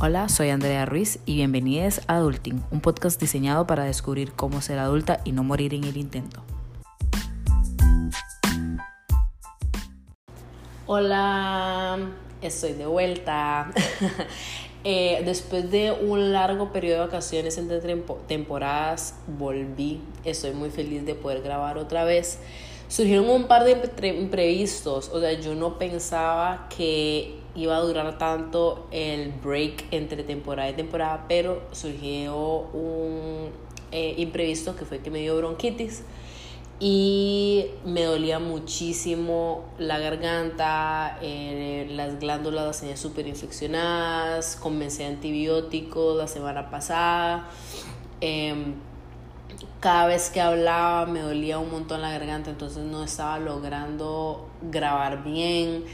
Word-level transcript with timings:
Hola, 0.00 0.28
soy 0.28 0.50
Andrea 0.50 0.86
Ruiz 0.86 1.18
y 1.26 1.34
bienvenidos 1.34 2.02
a 2.06 2.18
Adulting, 2.18 2.62
un 2.70 2.80
podcast 2.80 3.20
diseñado 3.20 3.66
para 3.66 3.82
descubrir 3.82 4.30
cómo 4.30 4.60
ser 4.60 4.78
adulta 4.78 5.20
y 5.24 5.32
no 5.32 5.42
morir 5.42 5.74
en 5.74 5.82
el 5.82 5.96
intento. 5.96 6.40
Hola, 10.86 11.98
estoy 12.40 12.74
de 12.74 12.86
vuelta. 12.86 13.72
Eh, 14.84 15.22
después 15.24 15.72
de 15.72 15.90
un 15.90 16.32
largo 16.32 16.72
periodo 16.72 17.00
de 17.00 17.06
vacaciones 17.06 17.58
entre 17.58 17.80
temporadas, 18.28 19.16
volví. 19.26 20.00
Estoy 20.24 20.52
muy 20.52 20.70
feliz 20.70 21.04
de 21.04 21.16
poder 21.16 21.42
grabar 21.42 21.76
otra 21.78 22.04
vez. 22.04 22.38
Surgieron 22.86 23.28
un 23.28 23.48
par 23.48 23.64
de 23.64 23.72
imprevistos, 24.16 25.10
o 25.12 25.20
sea, 25.20 25.32
yo 25.32 25.56
no 25.56 25.78
pensaba 25.78 26.68
que 26.74 27.37
iba 27.58 27.76
a 27.76 27.80
durar 27.80 28.18
tanto 28.18 28.86
el 28.92 29.32
break 29.32 29.86
entre 29.90 30.22
temporada 30.22 30.70
y 30.70 30.74
temporada, 30.74 31.24
pero 31.28 31.62
surgió 31.72 32.36
un 32.36 33.50
eh, 33.90 34.14
imprevisto 34.18 34.76
que 34.76 34.84
fue 34.84 35.00
que 35.00 35.10
me 35.10 35.18
dio 35.18 35.36
bronquitis 35.36 36.04
y 36.80 37.66
me 37.84 38.04
dolía 38.04 38.38
muchísimo 38.38 39.64
la 39.78 39.98
garganta, 39.98 41.18
eh, 41.20 41.88
las 41.90 42.20
glándulas 42.20 42.66
las 42.66 42.80
tenía 42.80 42.96
súper 42.96 43.26
infeccionadas, 43.26 44.54
comencé 44.54 45.04
antibióticos 45.06 46.16
la 46.16 46.28
semana 46.28 46.70
pasada. 46.70 47.48
Em, 48.20 48.74
cada 49.80 50.06
vez 50.06 50.30
que 50.30 50.40
hablaba 50.40 51.06
me 51.06 51.20
dolía 51.20 51.58
un 51.58 51.70
montón 51.72 52.00
la 52.00 52.12
garganta, 52.12 52.50
entonces 52.50 52.84
no 52.84 53.02
estaba 53.02 53.40
logrando 53.40 54.48
grabar 54.62 55.24
bien. 55.24 55.84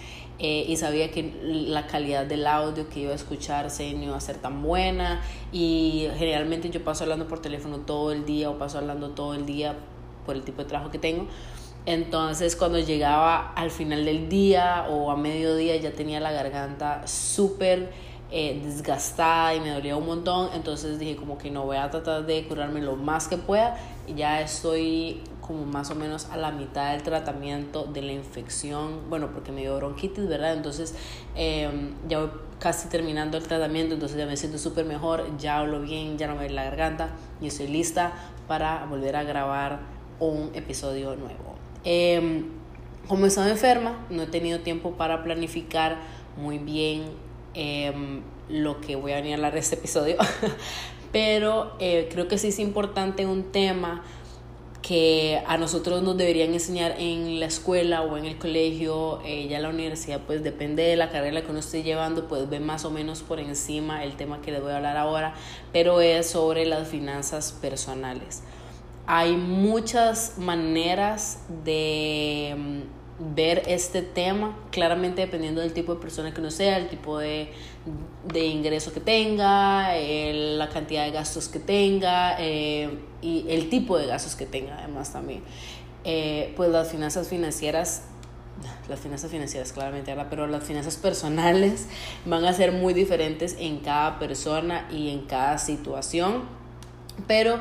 Eh, 0.41 0.65
y 0.67 0.77
sabía 0.77 1.13
que 1.13 1.33
la 1.43 1.87
calidad 1.87 2.27
del 2.27 2.47
audio 2.47 2.89
que 2.89 3.01
iba 3.01 3.13
a 3.13 3.15
escucharse 3.15 3.93
no 3.95 4.03
iba 4.03 4.17
a 4.17 4.21
ser 4.21 4.37
tan 4.39 4.63
buena 4.65 5.23
y 5.53 6.09
generalmente 6.17 6.71
yo 6.71 6.83
paso 6.83 7.05
hablando 7.05 7.29
por 7.29 7.39
teléfono 7.39 7.79
todo 7.79 8.11
el 8.11 8.25
día 8.25 8.51
o 8.51 8.59
paso 8.59 8.79
hablando 8.79 9.11
todo 9.11 9.35
el 9.35 9.47
día 9.47 9.77
por 10.27 10.35
el 10.35 10.43
tipo 10.43 10.63
de 10.63 10.69
trabajo 10.69 10.91
que 10.91 10.99
tengo. 10.99 11.29
Entonces 11.87 12.57
cuando 12.57 12.81
llegaba 12.81 13.53
al 13.53 13.71
final 13.71 14.05
del 14.05 14.29
día 14.29 14.87
o 14.91 15.13
a 15.13 15.17
mediodía 15.17 15.77
ya 15.77 15.93
tenía 15.93 16.19
la 16.19 16.33
garganta 16.33 17.07
súper 17.07 17.93
eh, 18.33 18.61
desgastada 18.65 19.55
y 19.55 19.61
me 19.61 19.71
dolía 19.71 19.97
un 19.97 20.07
montón. 20.07 20.51
Entonces 20.55 20.99
dije 20.99 21.15
como 21.15 21.39
que 21.39 21.51
no 21.51 21.65
voy 21.65 21.77
a 21.77 21.91
tratar 21.91 22.27
de 22.27 22.45
curarme 22.49 22.81
lo 22.81 22.97
más 22.97 23.29
que 23.29 23.37
pueda. 23.37 23.77
Y 24.09 24.15
ya 24.15 24.41
estoy 24.41 25.21
como 25.47 25.67
más 25.67 25.91
o 25.91 25.95
menos 25.95 26.27
a 26.31 26.37
la 26.37 26.51
mitad 26.51 26.93
del 26.93 27.03
tratamiento 27.03 27.85
de 27.85 28.03
la 28.03 28.13
infección. 28.13 29.11
Bueno, 29.11 29.31
porque 29.33 29.53
me 29.53 29.61
dio 29.61 29.77
bronquitis, 29.77 30.27
¿verdad? 30.27 30.55
Entonces 30.55 30.95
em, 31.35 31.95
ya 32.09 32.21
voy 32.21 32.31
casi 32.59 32.89
terminando 32.89 33.37
el 33.37 33.45
tratamiento. 33.45 33.95
Entonces 33.95 34.17
ya 34.17 34.27
me 34.27 34.37
siento 34.37 34.59
súper 34.59 34.87
mejor. 34.87 35.37
Ya 35.39 35.59
hablo 35.59 35.81
bien, 35.81 36.17
ya 36.17 36.27
no 36.27 36.35
me 36.35 36.41
duele 36.41 36.55
la 36.55 36.65
garganta. 36.65 37.11
Y 37.41 37.49
estoy 37.49 37.69
lista 37.69 38.13
para 38.49 38.87
volver 38.87 39.17
a 39.17 39.25
grabar 39.25 39.81
un 40.19 40.51
episodio 40.55 41.15
nuevo. 41.17 41.57
Eh, 41.85 42.45
como 43.07 43.27
he 43.27 43.29
estado 43.29 43.49
enferma, 43.51 44.07
no 44.09 44.23
he 44.23 44.27
tenido 44.27 44.61
tiempo 44.61 44.93
para 44.93 45.23
planificar 45.23 45.99
muy 46.39 46.59
bien 46.59 47.03
em, 47.53 48.23
lo 48.49 48.81
que 48.81 48.97
voy 48.97 49.13
a 49.13 49.17
venir 49.17 49.33
a 49.33 49.37
hablar 49.37 49.53
de 49.53 49.61
este 49.61 49.77
episodio, 49.77 50.17
pero 51.13 51.75
eh, 51.79 52.09
creo 52.11 52.29
que 52.29 52.39
sí 52.39 52.49
es 52.49 52.59
importante 52.59 53.27
un 53.27 53.45
tema 53.53 54.03
que 54.87 55.43
a 55.47 55.57
nosotros 55.57 56.03
nos 56.03 56.15
deberían 56.19 56.53
enseñar 56.53 56.97
en 56.99 57.41
la 57.41 57.47
escuela 57.47 58.03
o 58.03 58.19
en 58.19 58.27
el 58.27 58.37
colegio, 58.37 59.19
eh, 59.25 59.49
ya 59.49 59.59
la 59.59 59.71
universidad, 59.71 60.21
pues 60.27 60.43
depende 60.43 60.83
de 60.83 60.95
la 60.95 61.09
carrera 61.09 61.41
que 61.41 61.51
uno 61.51 61.61
esté 61.61 61.83
llevando, 61.83 62.29
pues 62.29 62.51
ve 62.51 62.61
más 62.61 62.85
o 62.85 62.91
menos 62.91 63.23
por 63.23 63.41
encima 63.41 64.05
el 64.05 64.15
tema 64.17 64.43
que 64.43 64.53
les 64.53 64.61
voy 64.61 64.73
a 64.73 64.77
hablar 64.77 64.99
ahora, 64.99 65.33
pero 65.73 66.03
es 66.03 66.29
sobre 66.29 66.67
las 66.67 66.87
finanzas 66.87 67.53
personales. 67.53 68.43
Hay 69.07 69.37
muchas 69.37 70.35
maneras 70.37 71.39
de 71.65 72.55
mm, 72.55 72.94
ver 73.19 73.63
este 73.67 74.03
tema, 74.03 74.59
claramente 74.71 75.21
dependiendo 75.21 75.61
del 75.61 75.73
tipo 75.73 75.95
de 75.95 76.01
persona 76.01 76.35
que 76.35 76.41
uno 76.41 76.51
sea, 76.51 76.79
el 76.79 76.89
tipo 76.89 77.19
de, 77.19 77.51
de 78.27 78.47
ingreso 78.47 78.93
que 78.93 79.01
tenga, 79.01 79.93
la 79.97 80.69
cantidad 80.69 81.05
de 81.05 81.13
gastos 81.13 81.49
que 81.49 81.61
tenga 81.61 82.37
eh, 82.39 82.99
y 83.23 83.47
el 83.49 83.69
tipo 83.71 83.97
de 83.99 84.07
gastos 84.07 84.35
que 84.35 84.47
tenga 84.47 84.79
además 84.79 85.13
también. 85.13 85.43
Eh, 86.05 86.53
pues 86.57 86.71
las 86.71 86.91
finanzas 86.91 87.29
financieras 87.29 88.03
las 88.91 89.01
finanzas 89.01 89.31
financieras 89.31 89.73
claramente 89.73 90.15
pero 90.29 90.47
las 90.47 90.63
finanzas 90.63 90.97
personales 90.97 91.87
van 92.27 92.45
a 92.45 92.53
ser 92.53 92.73
muy 92.73 92.93
diferentes 92.93 93.57
en 93.59 93.79
cada 93.79 94.19
persona 94.19 94.87
y 94.93 95.09
en 95.09 95.23
cada 95.23 95.57
situación 95.57 96.43
pero 97.27 97.59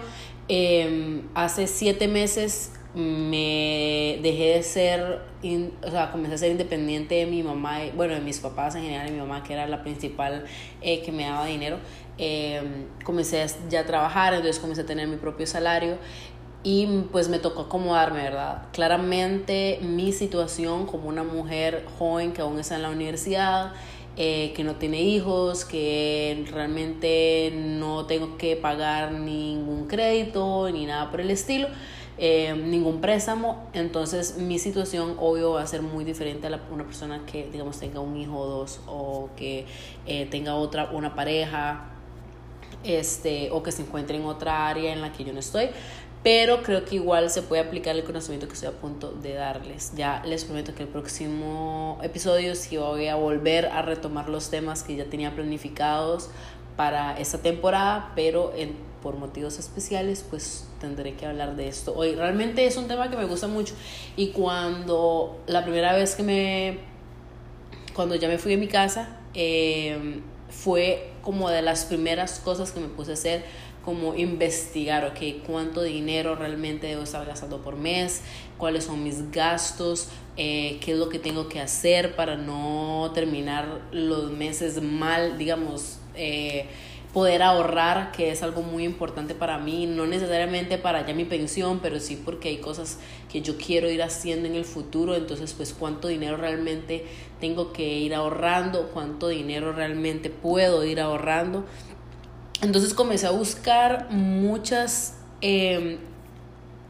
Em, 0.49 1.21
hace 1.35 1.67
siete 1.67 2.09
meses 2.09 2.71
me 2.95 4.19
dejé 4.21 4.53
de 4.55 4.63
ser, 4.63 5.21
o 5.83 5.91
sea, 5.91 6.11
comencé 6.11 6.35
a 6.35 6.37
ser 6.37 6.51
independiente 6.51 7.15
de 7.15 7.25
mi 7.25 7.41
mamá, 7.41 7.79
bueno, 7.95 8.13
de 8.13 8.21
mis 8.21 8.39
papás 8.39 8.75
en 8.75 8.83
general, 8.83 9.07
de 9.07 9.13
mi 9.13 9.19
mamá 9.19 9.43
que 9.43 9.53
era 9.53 9.67
la 9.67 9.81
principal 9.81 10.45
eh, 10.81 11.01
que 11.01 11.11
me 11.11 11.23
daba 11.23 11.45
dinero. 11.45 11.77
Em, 12.17 12.85
comencé 13.03 13.43
ya 13.69 13.81
a 13.81 13.85
trabajar, 13.85 14.33
entonces 14.33 14.59
comencé 14.59 14.81
a 14.81 14.85
tener 14.85 15.07
mi 15.07 15.17
propio 15.17 15.47
salario 15.47 15.97
y 16.63 16.85
pues 17.11 17.27
me 17.27 17.39
tocó 17.39 17.63
acomodarme, 17.63 18.21
¿verdad? 18.23 18.67
Claramente 18.71 19.79
mi 19.81 20.13
situación 20.13 20.85
como 20.85 21.09
una 21.09 21.23
mujer 21.23 21.85
joven 21.97 22.31
que 22.31 22.41
aún 22.41 22.59
está 22.59 22.75
en 22.75 22.83
la 22.83 22.89
universidad, 22.89 23.73
eh, 24.15 24.53
que 24.55 24.63
no 24.63 24.75
tiene 24.75 25.01
hijos, 25.01 25.65
que 25.65 26.45
realmente 26.51 27.51
no 27.55 28.05
tengo 28.05 28.37
que 28.37 28.55
pagar 28.55 29.11
ningún 29.11 29.87
crédito 29.87 30.69
ni 30.71 30.85
nada 30.85 31.09
por 31.09 31.19
el 31.19 31.31
estilo, 31.31 31.67
eh, 32.25 32.55
ningún 32.55 33.01
préstamo. 33.01 33.67
Entonces 33.73 34.37
mi 34.37 34.57
situación 34.57 35.17
obvio 35.19 35.51
va 35.51 35.61
a 35.61 35.67
ser 35.67 35.81
muy 35.81 36.05
diferente 36.05 36.47
a 36.47 36.49
la, 36.49 36.61
una 36.71 36.85
persona 36.85 37.25
que 37.29 37.49
digamos 37.51 37.79
tenga 37.79 37.99
un 37.99 38.15
hijo 38.15 38.37
o 38.37 38.47
dos 38.47 38.79
o 38.87 39.29
que 39.35 39.65
eh, 40.07 40.25
tenga 40.27 40.55
otra, 40.55 40.89
una 40.91 41.15
pareja 41.15 41.89
este, 42.85 43.49
o 43.51 43.61
que 43.61 43.73
se 43.73 43.81
encuentre 43.81 44.15
en 44.15 44.23
otra 44.23 44.69
área 44.69 44.93
en 44.93 45.01
la 45.01 45.11
que 45.11 45.25
yo 45.25 45.33
no 45.33 45.39
estoy 45.39 45.67
pero 46.23 46.63
creo 46.63 46.85
que 46.85 46.95
igual 46.95 47.29
se 47.29 47.41
puede 47.41 47.61
aplicar 47.61 47.97
el 47.97 48.05
conocimiento 48.05 48.47
que 48.47 48.53
estoy 48.53 48.69
a 48.69 48.71
punto 48.71 49.11
de 49.11 49.33
darles. 49.33 49.91
Ya 49.97 50.23
les 50.25 50.45
prometo 50.45 50.73
que 50.73 50.83
el 50.83 50.87
próximo 50.87 51.99
episodio 52.01 52.55
sí 52.55 52.77
voy 52.77 53.07
a 53.07 53.15
volver 53.15 53.65
a 53.65 53.81
retomar 53.81 54.29
los 54.29 54.49
temas 54.49 54.83
que 54.83 54.95
ya 54.95 55.03
tenía 55.03 55.35
planificados 55.35 56.29
para 56.77 57.19
esta 57.19 57.39
temporada, 57.39 58.13
pero 58.15 58.53
en, 58.55 58.92
por 59.03 59.17
motivos 59.17 59.59
especiales 59.59 60.25
pues 60.27 60.65
tendré 60.79 61.15
que 61.15 61.25
hablar 61.25 61.57
de 61.57 61.67
esto. 61.67 61.93
Hoy 61.93 62.15
realmente 62.15 62.65
es 62.65 62.77
un 62.77 62.87
tema 62.87 63.09
que 63.11 63.17
me 63.17 63.25
gusta 63.25 63.47
mucho. 63.47 63.75
Y 64.15 64.29
cuando 64.29 65.43
la 65.45 65.63
primera 65.63 65.93
vez 65.93 66.15
que 66.15 66.23
me, 66.23 66.77
cuando 67.93 68.15
ya 68.15 68.29
me 68.29 68.37
fui 68.37 68.53
a 68.53 68.57
mi 68.57 68.67
casa, 68.67 69.19
eh, 69.33 70.21
fue 70.49 71.11
como 71.21 71.49
de 71.49 71.61
las 71.61 71.83
primeras 71.85 72.39
cosas 72.39 72.71
que 72.71 72.79
me 72.79 72.87
puse 72.87 73.11
a 73.11 73.13
hacer 73.15 73.43
como 73.83 74.15
investigar, 74.15 75.03
ok, 75.03 75.45
cuánto 75.45 75.81
dinero 75.81 76.35
realmente 76.35 76.87
debo 76.87 77.03
estar 77.03 77.25
gastando 77.25 77.61
por 77.61 77.75
mes, 77.75 78.21
cuáles 78.57 78.85
son 78.85 79.03
mis 79.03 79.29
gastos, 79.31 80.07
eh, 80.37 80.77
qué 80.79 80.93
es 80.93 80.97
lo 80.97 81.09
que 81.09 81.19
tengo 81.19 81.49
que 81.49 81.59
hacer 81.59 82.15
para 82.15 82.37
no 82.37 83.11
terminar 83.13 83.81
los 83.91 84.31
meses 84.31 84.81
mal, 84.81 85.37
digamos, 85.37 85.97
eh, 86.15 86.67
poder 87.13 87.43
ahorrar, 87.43 88.11
que 88.11 88.31
es 88.31 88.41
algo 88.41 88.63
muy 88.63 88.83
importante 88.83 89.35
para 89.35 89.59
mí, 89.59 89.85
no 89.85 90.07
necesariamente 90.07 90.77
para 90.77 91.05
ya 91.05 91.13
mi 91.13 91.25
pensión, 91.25 91.79
pero 91.79 91.99
sí 91.99 92.19
porque 92.23 92.49
hay 92.49 92.57
cosas 92.57 92.97
que 93.31 93.41
yo 93.41 93.57
quiero 93.57 93.89
ir 93.89 94.01
haciendo 94.01 94.47
en 94.47 94.55
el 94.55 94.65
futuro, 94.65 95.15
entonces 95.15 95.53
pues 95.53 95.73
cuánto 95.73 96.07
dinero 96.07 96.37
realmente 96.37 97.05
tengo 97.39 97.71
que 97.71 97.99
ir 97.99 98.15
ahorrando, 98.15 98.89
cuánto 98.93 99.27
dinero 99.27 99.73
realmente 99.73 100.29
puedo 100.31 100.83
ir 100.83 100.99
ahorrando 100.99 101.65
entonces 102.63 102.93
comencé 102.93 103.27
a 103.27 103.31
buscar 103.31 104.07
muchas, 104.09 105.17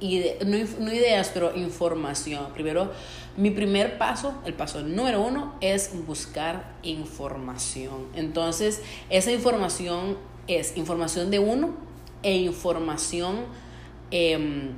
em, 0.03 0.37
no, 0.45 0.93
ideas, 0.93 1.31
pero 1.33 1.55
información. 1.55 2.47
Primero, 2.53 2.91
mi 3.37 3.51
primer 3.51 3.97
paso, 3.97 4.33
el 4.45 4.53
paso 4.53 4.81
número 4.81 5.21
uno, 5.21 5.55
es 5.61 5.91
buscar 6.05 6.75
información. 6.83 8.07
Entonces, 8.13 8.81
esa 9.09 9.31
información 9.31 10.17
es 10.47 10.75
información 10.75 11.31
de 11.31 11.39
uno 11.39 11.73
e 12.21 12.35
información 12.35 13.45
em, 14.11 14.73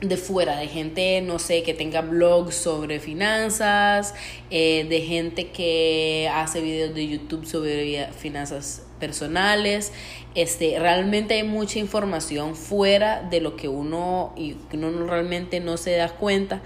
de 0.00 0.16
fuera, 0.16 0.56
de 0.56 0.66
gente, 0.66 1.20
no 1.20 1.38
sé, 1.38 1.62
que 1.62 1.72
tenga 1.72 2.00
blogs 2.00 2.56
sobre 2.56 2.98
finanzas, 2.98 4.14
eh, 4.50 4.84
de 4.88 5.00
gente 5.02 5.50
que 5.50 6.28
hace 6.34 6.60
videos 6.60 6.94
de 6.94 7.06
YouTube 7.06 7.46
sobre 7.46 8.12
finanzas 8.12 8.82
personales. 9.02 9.92
Este, 10.36 10.78
realmente 10.78 11.34
hay 11.34 11.42
mucha 11.42 11.80
información 11.80 12.54
fuera 12.54 13.20
de 13.28 13.40
lo 13.40 13.56
que 13.56 13.66
uno 13.66 14.32
y 14.36 14.54
uno 14.72 15.06
realmente 15.08 15.58
no 15.58 15.76
se 15.76 15.96
da 15.96 16.10
cuenta. 16.10 16.62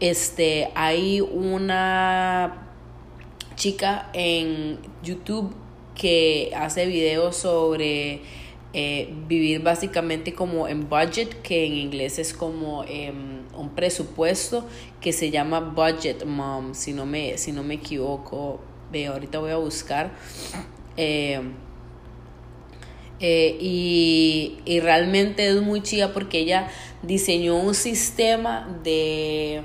Este, 0.00 0.70
hay 0.74 1.20
una 1.20 2.66
chica 3.54 4.10
en 4.14 4.80
YouTube 5.04 5.54
que 5.94 6.50
hace 6.56 6.86
videos 6.86 7.36
sobre 7.36 8.22
eh, 8.72 9.14
vivir 9.28 9.62
básicamente 9.62 10.34
como 10.34 10.66
en 10.66 10.88
budget, 10.88 11.40
que 11.42 11.66
en 11.66 11.74
inglés 11.74 12.18
es 12.18 12.34
como 12.34 12.84
em, 12.88 13.42
un 13.56 13.70
presupuesto 13.76 14.66
que 15.00 15.12
se 15.12 15.30
llama 15.30 15.60
Budget 15.60 16.24
Mom, 16.24 16.74
si 16.74 16.92
no 16.92 17.06
me, 17.06 17.38
si 17.38 17.52
no 17.52 17.62
me 17.62 17.74
equivoco. 17.74 18.58
Ve, 18.90 19.06
ahorita 19.06 19.38
voy 19.38 19.52
a 19.52 19.56
buscar. 19.56 20.10
Em, 21.02 21.54
eh, 23.20 23.56
y, 23.58 24.58
y, 24.66 24.80
realmente 24.80 25.48
es 25.48 25.62
muy 25.62 25.82
chida 25.82 26.12
porque 26.12 26.40
ella 26.40 26.68
diseñó 27.02 27.56
un 27.56 27.74
sistema 27.74 28.68
de 28.84 29.62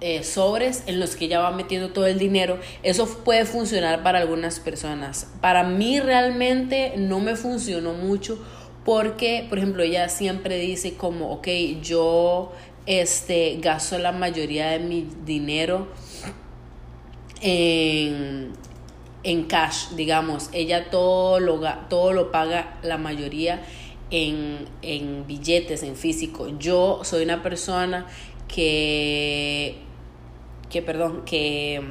eh, 0.00 0.22
sobres 0.22 0.84
en 0.86 1.00
los 1.00 1.16
que 1.16 1.26
ella 1.26 1.40
va 1.40 1.50
metiendo 1.50 1.90
todo 1.90 2.06
el 2.06 2.18
dinero. 2.18 2.58
Eso 2.82 3.06
puede 3.24 3.44
funcionar 3.44 4.02
para 4.02 4.20
algunas 4.20 4.58
personas. 4.58 5.26
Para 5.42 5.64
mí 5.64 6.00
realmente 6.00 6.94
no 6.96 7.20
me 7.20 7.36
funcionó 7.36 7.92
mucho 7.92 8.38
porque, 8.86 9.44
por 9.50 9.58
ejemplo, 9.58 9.82
ella 9.82 10.08
siempre 10.08 10.58
dice 10.58 10.94
como, 10.94 11.30
ok, 11.32 11.48
yo 11.82 12.52
este, 12.86 13.58
gasto 13.60 13.98
la 13.98 14.12
mayoría 14.12 14.70
de 14.70 14.78
mi 14.78 15.06
dinero 15.26 15.88
en, 17.42 18.52
en 19.28 19.44
cash, 19.44 19.90
digamos. 19.90 20.48
Ella 20.52 20.90
todo 20.90 21.38
lo, 21.38 21.60
todo 21.90 22.12
lo 22.14 22.32
paga 22.32 22.78
la 22.82 22.96
mayoría 22.96 23.62
en, 24.10 24.66
en 24.80 25.26
billetes, 25.26 25.82
en 25.82 25.96
físico. 25.96 26.48
Yo 26.58 27.00
soy 27.04 27.24
una 27.24 27.42
persona 27.42 28.06
que, 28.48 29.76
que 30.70 30.80
perdón, 30.80 31.24
que, 31.26 31.82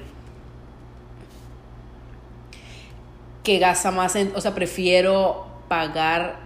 que 3.43 3.59
gasta 3.59 3.91
más, 3.91 4.15
en, 4.15 4.31
o 4.35 4.41
sea, 4.41 4.55
prefiero 4.55 5.45
pagar 5.67 6.39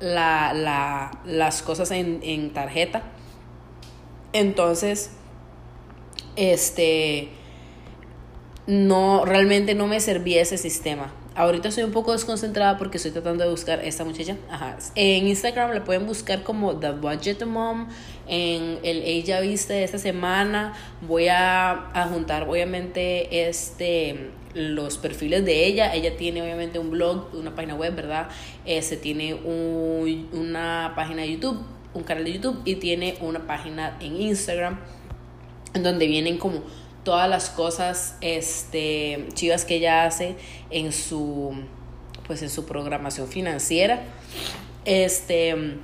la, 0.00 0.52
la, 0.52 1.22
las 1.24 1.62
cosas 1.62 1.90
en, 1.90 2.20
en 2.22 2.52
tarjeta. 2.52 3.02
Entonces, 4.34 5.12
este 6.36 7.30
no, 8.66 9.24
realmente 9.24 9.74
no 9.74 9.86
me 9.86 10.00
servía 10.00 10.40
ese 10.40 10.56
sistema. 10.56 11.12
Ahorita 11.34 11.68
estoy 11.68 11.84
un 11.84 11.90
poco 11.90 12.12
desconcentrada 12.12 12.78
porque 12.78 12.96
estoy 12.96 13.10
tratando 13.12 13.44
de 13.44 13.50
buscar 13.50 13.84
esta 13.84 14.04
muchacha. 14.04 14.36
Ajá. 14.48 14.76
En 14.94 15.26
Instagram 15.26 15.72
la 15.72 15.84
pueden 15.84 16.06
buscar 16.06 16.42
como 16.42 16.76
The 16.76 16.92
Budget 16.92 17.44
Mom. 17.44 17.88
En 18.26 18.78
el 18.82 19.02
Ella 19.02 19.40
Viste 19.40 19.72
de 19.74 19.84
esta 19.84 19.98
semana 19.98 20.72
voy 21.06 21.28
a, 21.28 22.08
juntar 22.10 22.48
obviamente 22.48 23.48
este 23.48 24.30
los 24.54 24.96
perfiles 24.96 25.44
de 25.44 25.66
ella. 25.66 25.92
Ella 25.92 26.16
tiene 26.16 26.40
obviamente 26.40 26.78
un 26.78 26.90
blog, 26.90 27.34
una 27.34 27.54
página 27.54 27.74
web, 27.74 27.96
¿verdad? 27.96 28.28
Este 28.64 28.96
tiene 28.96 29.34
un, 29.34 30.28
una 30.32 30.92
página 30.94 31.22
de 31.22 31.32
YouTube, 31.32 31.60
un 31.92 32.04
canal 32.04 32.24
de 32.24 32.34
YouTube 32.34 32.62
y 32.64 32.76
tiene 32.76 33.18
una 33.20 33.40
página 33.40 33.96
en 34.00 34.20
Instagram 34.22 34.78
donde 35.82 36.06
vienen 36.06 36.38
como 36.38 36.62
todas 37.04 37.28
las 37.28 37.50
cosas 37.50 38.16
este, 38.20 39.28
chivas 39.34 39.64
que 39.64 39.76
ella 39.76 40.04
hace 40.04 40.36
en 40.70 40.92
su, 40.92 41.54
pues 42.26 42.42
en 42.42 42.50
su 42.50 42.64
programación 42.64 43.28
financiera. 43.28 44.02
Este, 44.84 45.78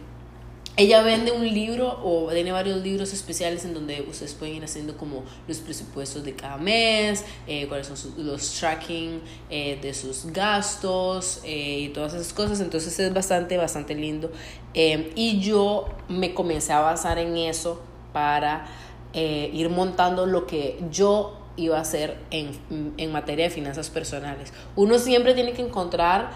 ella 0.76 1.02
vende 1.02 1.30
un 1.30 1.46
libro 1.46 2.00
o 2.02 2.30
tiene 2.32 2.52
varios 2.52 2.80
libros 2.82 3.12
especiales 3.12 3.66
en 3.66 3.74
donde 3.74 4.00
ustedes 4.08 4.32
pueden 4.32 4.56
ir 4.56 4.64
haciendo 4.64 4.96
como 4.96 5.24
los 5.46 5.58
presupuestos 5.58 6.24
de 6.24 6.34
cada 6.34 6.56
mes, 6.56 7.24
eh, 7.46 7.66
cuáles 7.68 7.86
son 7.86 7.98
los 8.24 8.58
tracking 8.58 9.20
eh, 9.50 9.78
de 9.82 9.92
sus 9.92 10.26
gastos 10.32 11.40
eh, 11.44 11.80
y 11.80 11.88
todas 11.90 12.14
esas 12.14 12.32
cosas. 12.32 12.60
Entonces 12.60 12.98
es 12.98 13.12
bastante, 13.12 13.58
bastante 13.58 13.94
lindo. 13.94 14.32
y 14.72 15.40
yo 15.40 15.86
me 16.08 16.32
comencé 16.32 16.72
a 16.72 16.80
basar 16.80 17.18
en 17.18 17.36
eso 17.36 17.82
para 18.14 18.66
eh, 19.12 19.50
ir 19.52 19.68
montando 19.70 20.26
lo 20.26 20.46
que 20.46 20.78
yo 20.90 21.36
iba 21.56 21.78
a 21.78 21.80
hacer 21.80 22.18
en, 22.30 22.58
en 22.96 23.12
materia 23.12 23.46
de 23.46 23.50
finanzas 23.50 23.90
personales. 23.90 24.52
Uno 24.76 24.98
siempre 24.98 25.34
tiene 25.34 25.52
que 25.52 25.62
encontrar 25.62 26.30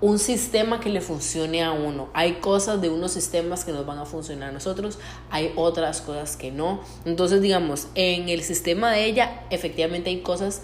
un 0.00 0.18
sistema 0.18 0.78
que 0.80 0.90
le 0.90 1.00
funcione 1.00 1.62
a 1.62 1.72
uno. 1.72 2.08
Hay 2.14 2.34
cosas 2.34 2.80
de 2.80 2.88
unos 2.88 3.12
sistemas 3.12 3.64
que 3.64 3.72
nos 3.72 3.84
van 3.84 3.98
a 3.98 4.04
funcionar 4.04 4.50
a 4.50 4.52
nosotros, 4.52 4.98
hay 5.30 5.52
otras 5.56 6.00
cosas 6.00 6.36
que 6.36 6.52
no. 6.52 6.80
Entonces, 7.04 7.40
digamos, 7.42 7.88
en 7.94 8.28
el 8.28 8.42
sistema 8.42 8.92
de 8.92 9.06
ella, 9.06 9.42
efectivamente 9.50 10.10
hay 10.10 10.20
cosas 10.20 10.62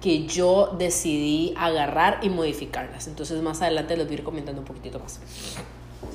que 0.00 0.26
yo 0.26 0.74
decidí 0.78 1.52
agarrar 1.58 2.20
y 2.22 2.30
modificarlas. 2.30 3.06
Entonces, 3.06 3.42
más 3.42 3.60
adelante 3.60 3.96
les 3.96 4.06
voy 4.06 4.16
a 4.16 4.18
ir 4.18 4.24
comentando 4.24 4.62
un 4.62 4.66
poquitito 4.66 4.98
más. 4.98 5.20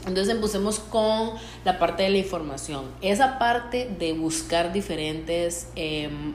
Entonces 0.06 0.34
empecemos 0.34 0.80
con 0.80 1.32
la 1.64 1.80
parte 1.80 2.04
de 2.04 2.10
la 2.10 2.18
información. 2.18 2.86
Esa 3.02 3.40
parte 3.40 3.90
de 3.98 4.14
buscar 4.14 4.72
diferentes 4.72 5.70
em, 5.76 6.34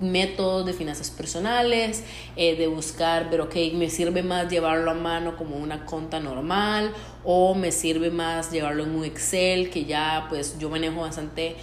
métodos 0.00 0.66
de 0.66 0.72
finanzas 0.72 1.10
personales, 1.10 2.04
eh, 2.36 2.56
de 2.56 2.66
buscar, 2.66 3.28
pero 3.30 3.44
ok, 3.44 3.54
me 3.74 3.90
sirve 3.90 4.22
más 4.22 4.48
llevarlo 4.50 4.90
a 4.90 4.94
mano 4.94 5.36
como 5.36 5.56
una 5.56 5.84
cuenta 5.84 6.20
normal 6.20 6.92
o 7.24 7.54
me 7.54 7.72
sirve 7.72 8.10
más 8.10 8.50
llevarlo 8.52 8.84
en 8.84 8.90
un 8.94 9.04
Excel 9.04 9.70
que 9.70 9.84
ya 9.84 10.26
pues 10.28 10.58
yo 10.58 10.70
manejo 10.70 11.00
bastante 11.00 11.56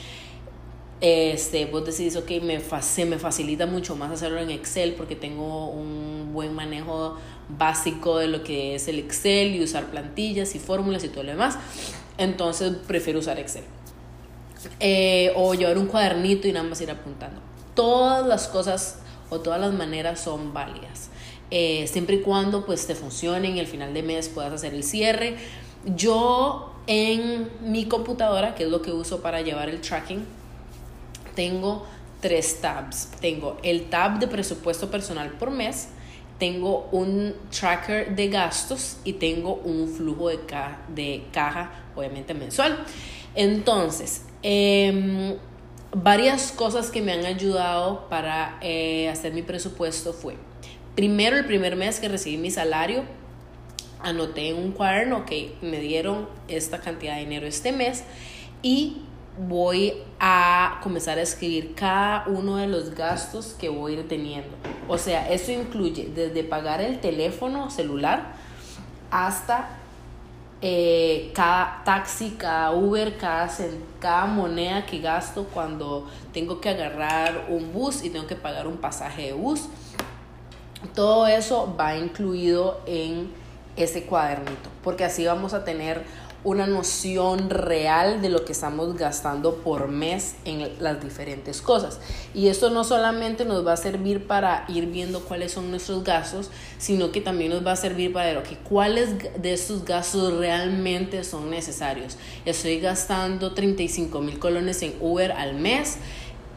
este, 1.02 1.66
vos 1.66 1.84
decís, 1.84 2.16
ok, 2.16 2.30
me, 2.44 2.62
se 2.82 3.06
me 3.06 3.18
facilita 3.18 3.66
mucho 3.66 3.96
más 3.96 4.12
hacerlo 4.12 4.40
en 4.40 4.52
Excel 4.52 4.94
porque 4.94 5.16
tengo 5.16 5.68
un 5.70 6.30
buen 6.32 6.54
manejo 6.54 7.18
básico 7.50 8.20
de 8.20 8.28
lo 8.28 8.44
que 8.44 8.76
es 8.76 8.88
el 8.88 9.00
Excel 9.00 9.56
y 9.56 9.64
usar 9.64 9.88
plantillas 9.88 10.54
y 10.54 10.60
fórmulas 10.60 11.04
y 11.04 11.10
todo 11.10 11.24
lo 11.24 11.32
demás. 11.32 11.58
Entonces 12.20 12.74
prefiero 12.88 13.18
usar 13.18 13.40
Excel. 13.40 13.64
Eh, 14.80 15.34
o 15.36 15.56
llevar 15.56 15.80
un 15.80 15.88
cuadernito 15.88 16.48
y 16.48 16.52
nada 16.52 16.68
más 16.68 16.80
ir 16.82 16.92
apuntando. 16.92 17.42
Todas 17.74 18.28
las 18.28 18.48
cosas 18.48 19.00
o 19.32 19.40
todas 19.40 19.60
las 19.60 19.74
maneras 19.74 20.20
son 20.20 20.54
válidas. 20.54 21.10
Eh, 21.50 21.88
siempre 21.88 22.18
y 22.18 22.22
cuando 22.22 22.64
pues 22.64 22.86
te 22.86 22.94
funcionen 22.94 23.58
y 23.58 23.60
al 23.60 23.66
final 23.68 23.92
de 23.94 24.04
mes 24.04 24.30
puedas 24.30 24.54
hacer 24.54 24.76
el 24.76 24.84
cierre. 24.84 25.36
Yo 25.84 26.76
en 26.86 27.50
mi 27.62 27.86
computadora, 27.86 28.54
que 28.54 28.66
es 28.66 28.70
lo 28.70 28.84
que 28.84 28.92
uso 28.92 29.22
para 29.22 29.42
llevar 29.42 29.68
el 29.68 29.82
tracking, 29.82 30.26
tengo 31.42 31.88
tres 32.20 32.62
tabs. 32.62 33.10
Tengo 33.20 33.58
el 33.64 33.90
tab 33.90 34.20
de 34.20 34.28
presupuesto 34.28 34.92
personal 34.92 35.32
por 35.32 35.50
mes, 35.50 35.88
tengo 36.38 36.88
un 36.92 37.34
tracker 37.50 38.16
de 38.16 38.28
gastos 38.28 38.98
y 39.04 39.14
tengo 39.14 39.56
un 39.56 39.88
flujo 39.88 40.30
de, 40.30 40.38
de 40.90 41.24
caja, 41.32 41.72
obviamente 41.96 42.36
mensual. 42.36 42.86
Entonces, 43.34 44.26
em, 44.44 45.36
varias 45.96 46.52
cosas 46.52 46.92
que 46.92 47.02
me 47.02 47.12
han 47.12 47.26
ayudado 47.26 48.08
para 48.08 48.60
eh, 48.62 49.10
hacer 49.10 49.34
mi 49.34 49.42
presupuesto 49.42 50.14
fue, 50.14 50.36
primero 50.96 51.38
el 51.38 51.46
primer 51.46 51.76
mes 51.76 52.00
que 52.00 52.08
recibí 52.08 52.38
mi 52.38 52.52
salario, 52.52 53.04
anoté 54.00 54.50
en 54.50 54.58
un 54.58 54.74
cuaderno 54.74 55.26
que 55.26 55.56
me 55.64 55.80
dieron 55.80 56.30
esta 56.48 56.82
cantidad 56.82 57.16
de 57.16 57.22
dinero 57.22 57.48
este 57.48 57.72
mes 57.72 58.04
y 58.62 59.02
voy 59.48 59.94
a 60.20 60.80
comenzar 60.84 61.18
a 61.18 61.22
escribir 61.22 61.74
cada 61.74 62.26
uno 62.28 62.58
de 62.58 62.68
los 62.68 62.94
gastos 62.94 63.56
que 63.60 63.70
voy 63.70 63.96
a 63.96 64.00
ir 64.00 64.08
teniendo. 64.08 64.50
O 64.88 64.98
sea, 64.98 65.32
eso 65.32 65.52
incluye 65.52 66.12
desde 66.14 66.44
pagar 66.44 66.82
el 66.82 67.00
teléfono 67.00 67.70
celular 67.72 68.34
hasta 69.10 69.70
eh, 70.62 71.32
cada 71.34 71.82
taxi, 71.84 72.36
cada 72.38 72.72
Uber, 72.72 73.18
cada, 73.18 73.50
cada 74.00 74.26
moneda 74.26 74.86
que 74.86 75.00
gasto 75.00 75.46
cuando 75.52 76.08
tengo 76.34 76.62
que 76.62 76.70
agarrar 76.70 77.48
un 77.50 77.74
bus 77.74 78.04
y 78.04 78.12
tengo 78.12 78.28
que 78.28 78.36
pagar 78.36 78.68
un 78.68 78.78
pasaje 78.78 79.28
de 79.28 79.34
bus. 79.34 79.70
Todo 80.94 81.26
eso 81.26 81.76
va 81.80 81.96
incluido 81.96 82.82
en 82.86 83.32
ese 83.76 84.04
cuadernito, 84.04 84.70
porque 84.84 85.04
así 85.04 85.26
vamos 85.26 85.54
a 85.54 85.64
tener 85.64 86.04
una 86.44 86.66
noción 86.66 87.50
real 87.52 88.22
de 88.22 88.30
lo 88.30 88.46
que 88.46 88.52
estamos 88.52 88.96
gastando 88.96 89.58
por 89.58 89.90
mes 89.90 90.36
en 90.46 90.68
las 90.80 91.02
diferentes 91.02 91.62
cosas. 91.62 92.00
Y 92.34 92.48
esto 92.48 92.72
no 92.72 92.84
solamente 92.84 93.46
nos 93.46 93.66
va 93.66 93.74
a 93.74 93.78
servir 93.78 94.26
para 94.26 94.66
ir 94.68 94.88
viendo 94.88 95.22
cuáles 95.22 95.52
son 95.52 95.70
nuestros 95.70 96.04
gastos, 96.04 96.50
sino 96.80 97.12
que 97.12 97.22
también 97.22 97.52
nos 97.52 97.66
va 97.66 97.74
a 97.74 97.76
servir 97.76 98.12
para 98.12 98.34
ver 98.34 98.44
cuáles 98.68 99.18
de 99.40 99.54
estos 99.54 99.86
gastos 99.86 100.34
realmente 100.38 101.24
son 101.24 101.52
necesarios. 101.52 102.18
Estoy 102.46 102.80
gastando 102.80 103.54
35 103.54 104.22
mil 104.22 104.40
colones 104.40 104.82
en 104.82 104.96
Uber 105.00 105.32
al 105.34 105.56
mes. 105.56 105.98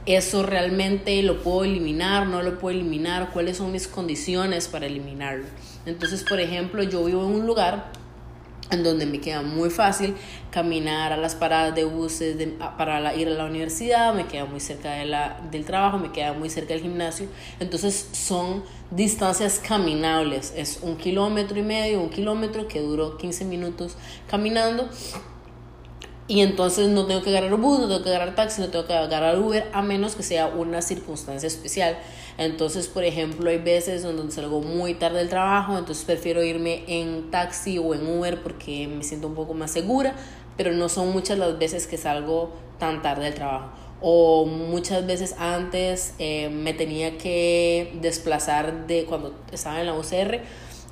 ¿Eso 0.07 0.43
realmente 0.43 1.23
lo 1.23 1.43
puedo 1.43 1.65
eliminar? 1.65 2.27
¿No 2.27 2.43
lo 2.43 2.59
puedo 2.59 2.77
eliminar? 2.77 3.33
¿Cuáles 3.33 3.59
son 3.59 3.73
mis 3.73 3.89
condiciones 3.89 4.69
para 4.69 4.87
eliminarlo? 4.87 5.47
Entonces, 5.87 6.25
por 6.25 6.41
ejemplo, 6.41 6.83
yo 6.83 7.05
vivo 7.05 7.25
en 7.25 7.33
un 7.33 7.47
lugar 7.47 8.04
en 8.71 8.83
donde 8.83 9.07
me 9.07 9.21
queda 9.21 9.43
muy 9.43 9.71
fácil 9.71 10.15
caminar 10.51 11.13
a 11.13 11.17
las 11.17 11.35
paradas 11.35 11.75
de 11.75 11.85
buses 11.85 12.37
para 12.79 13.15
ir 13.15 13.29
a 13.29 13.33
la 13.33 13.45
universidad, 13.45 14.15
me 14.15 14.27
queda 14.27 14.47
muy 14.47 14.61
cerca 14.61 14.93
de 14.93 15.05
la, 15.05 15.41
del 15.51 15.65
trabajo, 15.65 15.99
me 15.99 16.13
queda 16.13 16.33
muy 16.33 16.49
cerca 16.49 16.75
del 16.75 16.83
gimnasio. 16.83 17.27
Entonces 17.61 18.09
son 18.13 18.65
distancias 18.91 19.61
caminables, 19.67 20.53
es 20.57 20.81
un 20.83 20.97
kilómetro 20.97 21.59
y 21.59 21.63
medio, 21.63 22.01
un 22.01 22.11
kilómetro 22.11 22.69
que 22.69 22.81
duró 22.81 23.17
15 23.19 23.45
minutos 23.45 23.97
caminando. 24.29 24.89
Y 26.27 26.41
entonces 26.41 26.89
no 26.89 27.05
tengo 27.05 27.21
que 27.23 27.37
agarrar 27.37 27.55
bus, 27.59 27.81
no 27.81 27.89
tengo 27.89 28.03
que 28.03 28.09
agarrar 28.09 28.35
taxi, 28.35 28.63
no 28.63 28.69
tengo 28.69 28.87
que 28.87 28.95
agarrar 28.95 29.39
Uber, 29.39 29.69
a 29.75 29.83
menos 29.83 30.15
que 30.15 30.23
sea 30.23 30.47
una 30.47 30.81
circunstancia 30.81 31.47
especial. 31.47 31.99
Entonces, 32.37 32.89
por 32.89 33.05
ejemplo, 33.05 33.49
hay 33.49 33.59
veces 33.59 34.03
donde 34.03 34.33
salgo 34.33 34.61
muy 34.61 34.95
tarde 34.95 35.19
del 35.19 35.29
trabajo, 35.29 35.79
entonces 35.79 36.05
prefiero 36.05 36.43
irme 36.43 36.83
en 36.89 37.31
taxi 37.31 37.79
o 37.79 37.95
en 37.95 38.07
Uber 38.07 38.43
porque 38.43 38.89
me 38.89 39.05
siento 39.05 39.29
un 39.29 39.35
poco 39.35 39.55
más 39.55 39.71
segura, 39.71 40.15
pero 40.57 40.73
no 40.73 40.89
son 40.89 41.13
muchas 41.13 41.39
las 41.39 41.59
veces 41.59 41.87
que 41.87 41.97
salgo 41.97 42.53
tan 42.79 43.03
tarde 43.03 43.25
del 43.25 43.35
trabajo. 43.35 43.71
O 44.01 44.47
muchas 44.47 45.07
veces 45.07 45.35
antes 45.39 46.15
eh, 46.19 46.51
me 46.51 46.75
tenía 46.75 47.17
que 47.17 47.97
desplazar 48.01 48.87
de 48.87 49.05
cuando 49.05 49.35
estaba 49.53 49.81
en 49.81 49.87
la 49.87 49.95
UCR, 49.95 50.41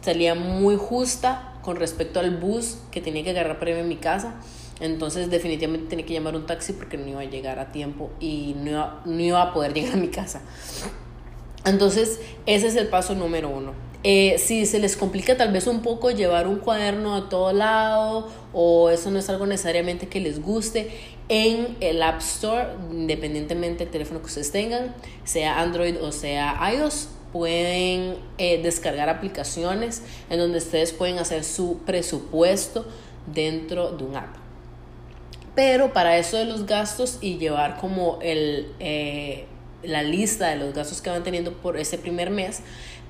salía 0.00 0.34
muy 0.34 0.76
justa 0.76 1.54
con 1.62 1.76
respecto 1.76 2.20
al 2.20 2.36
bus 2.36 2.78
que 2.90 3.00
tenía 3.00 3.24
que 3.24 3.30
agarrar 3.30 3.58
para 3.58 3.72
irme 3.72 3.82
a 3.82 3.86
mi 3.86 3.96
casa. 3.96 4.34
Entonces 4.80 5.30
definitivamente 5.30 5.88
tenía 5.88 6.06
que 6.06 6.14
llamar 6.14 6.34
un 6.34 6.46
taxi 6.46 6.72
porque 6.72 6.96
no 6.96 7.08
iba 7.08 7.20
a 7.20 7.24
llegar 7.24 7.58
a 7.58 7.70
tiempo 7.70 8.10
y 8.18 8.54
no 8.58 9.00
no 9.04 9.20
iba 9.20 9.42
a 9.42 9.52
poder 9.52 9.74
llegar 9.74 9.94
a 9.94 9.96
mi 9.96 10.08
casa. 10.08 10.40
Entonces, 11.64 12.20
ese 12.46 12.66
es 12.66 12.76
el 12.76 12.88
paso 12.88 13.14
número 13.14 13.48
uno. 13.48 13.72
Eh, 14.04 14.36
si 14.38 14.66
se 14.66 14.80
les 14.80 14.96
complica 14.96 15.36
tal 15.36 15.52
vez 15.52 15.68
un 15.68 15.80
poco 15.80 16.10
llevar 16.10 16.48
un 16.48 16.56
cuaderno 16.56 17.14
a 17.14 17.28
todo 17.28 17.52
lado 17.52 18.28
o 18.52 18.90
eso 18.90 19.12
no 19.12 19.20
es 19.20 19.28
algo 19.28 19.46
necesariamente 19.46 20.08
que 20.08 20.18
les 20.18 20.42
guste, 20.42 20.90
en 21.28 21.76
el 21.80 22.02
App 22.02 22.18
Store, 22.18 22.66
independientemente 22.90 23.84
del 23.84 23.92
teléfono 23.92 24.20
que 24.20 24.26
ustedes 24.26 24.50
tengan, 24.50 24.94
sea 25.24 25.60
Android 25.60 25.96
o 26.02 26.10
sea 26.10 26.58
iOS, 26.74 27.08
pueden 27.32 28.16
eh, 28.38 28.60
descargar 28.60 29.08
aplicaciones 29.08 30.02
en 30.28 30.38
donde 30.40 30.58
ustedes 30.58 30.92
pueden 30.92 31.18
hacer 31.18 31.44
su 31.44 31.78
presupuesto 31.86 32.84
dentro 33.32 33.92
de 33.92 34.04
un 34.04 34.16
app. 34.16 34.34
Pero 35.54 35.92
para 35.92 36.18
eso 36.18 36.36
de 36.36 36.44
los 36.44 36.66
gastos 36.66 37.18
y 37.20 37.38
llevar 37.38 37.78
como 37.78 38.18
el... 38.20 38.72
Eh, 38.80 39.46
la 39.82 40.02
lista 40.02 40.48
de 40.48 40.56
los 40.56 40.74
gastos 40.74 41.00
que 41.00 41.10
van 41.10 41.22
teniendo 41.22 41.52
por 41.52 41.76
ese 41.76 41.98
primer 41.98 42.30
mes 42.30 42.60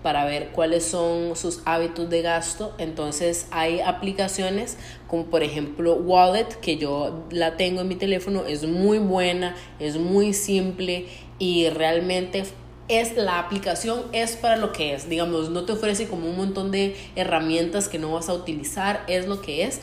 para 0.03 0.25
ver 0.25 0.49
cuáles 0.49 0.85
son 0.85 1.37
sus 1.37 1.61
hábitos 1.65 2.11
de 2.11 2.23
gasto. 2.23 2.75
Entonces 2.79 3.47
hay 3.51 3.81
aplicaciones 3.81 4.77
como 5.07 5.27
por 5.27 5.43
ejemplo 5.43 5.95
Wallet, 5.95 6.49
que 6.61 6.77
yo 6.77 7.25
la 7.31 7.57
tengo 7.57 7.83
en 7.83 7.89
mi 7.89 7.95
teléfono, 7.95 8.45
es 8.47 8.65
muy 8.65 8.99
buena, 8.99 9.55
es 9.79 9.97
muy 9.97 10.33
simple 10.33 11.07
y 11.39 11.69
realmente 11.71 12.45
es 12.89 13.17
la 13.17 13.39
aplicación 13.39 14.03
es 14.13 14.33
para 14.37 14.57
lo 14.57 14.73
que 14.73 14.95
es, 14.95 15.09
digamos, 15.09 15.51
no 15.51 15.65
te 15.65 15.73
ofrece 15.73 16.09
como 16.09 16.29
un 16.29 16.37
montón 16.37 16.71
de 16.71 16.97
herramientas 17.17 17.89
que 17.89 17.99
no 17.99 18.13
vas 18.13 18.29
a 18.29 18.35
utilizar, 18.35 19.05
es 19.07 19.27
lo 19.27 19.41
que 19.41 19.65
es. 19.65 19.81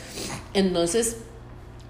Entonces 0.53 1.17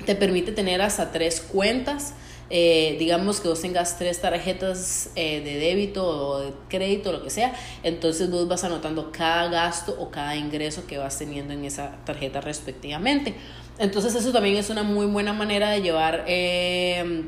te 0.05 0.15
permite 0.15 0.51
tener 0.51 0.81
hasta 0.81 1.11
tres 1.11 1.41
cuentas 1.41 2.13
eh, 2.49 2.95
digamos 2.97 3.39
que 3.39 3.47
vos 3.47 3.61
tengas 3.61 3.97
tres 3.97 4.21
tarjetas 4.21 5.11
eh, 5.15 5.41
de 5.41 5.57
débito 5.57 6.05
o 6.05 6.39
de 6.39 6.53
crédito, 6.67 7.11
lo 7.11 7.23
que 7.23 7.29
sea, 7.29 7.53
entonces 7.83 8.31
vos 8.31 8.47
vas 8.47 8.63
anotando 8.63 9.11
cada 9.11 9.49
gasto 9.49 9.95
o 9.99 10.09
cada 10.09 10.35
ingreso 10.35 10.87
que 10.87 10.97
vas 10.97 11.17
teniendo 11.17 11.53
en 11.53 11.65
esa 11.65 11.97
tarjeta 12.05 12.41
respectivamente. 12.41 13.35
Entonces 13.77 14.15
eso 14.15 14.31
también 14.31 14.57
es 14.57 14.69
una 14.69 14.83
muy 14.83 15.05
buena 15.05 15.31
manera 15.33 15.69
de 15.69 15.81
llevar 15.81 16.25
eh, 16.27 17.23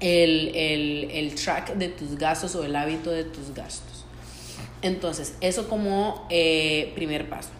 el, 0.00 0.48
el, 0.54 1.10
el 1.10 1.34
track 1.34 1.74
de 1.74 1.88
tus 1.88 2.18
gastos 2.18 2.54
o 2.56 2.64
el 2.64 2.74
hábito 2.76 3.10
de 3.10 3.24
tus 3.24 3.54
gastos. 3.54 4.04
Entonces, 4.82 5.36
eso 5.40 5.68
como 5.68 6.26
primer 6.28 7.28
paso. 7.30 7.50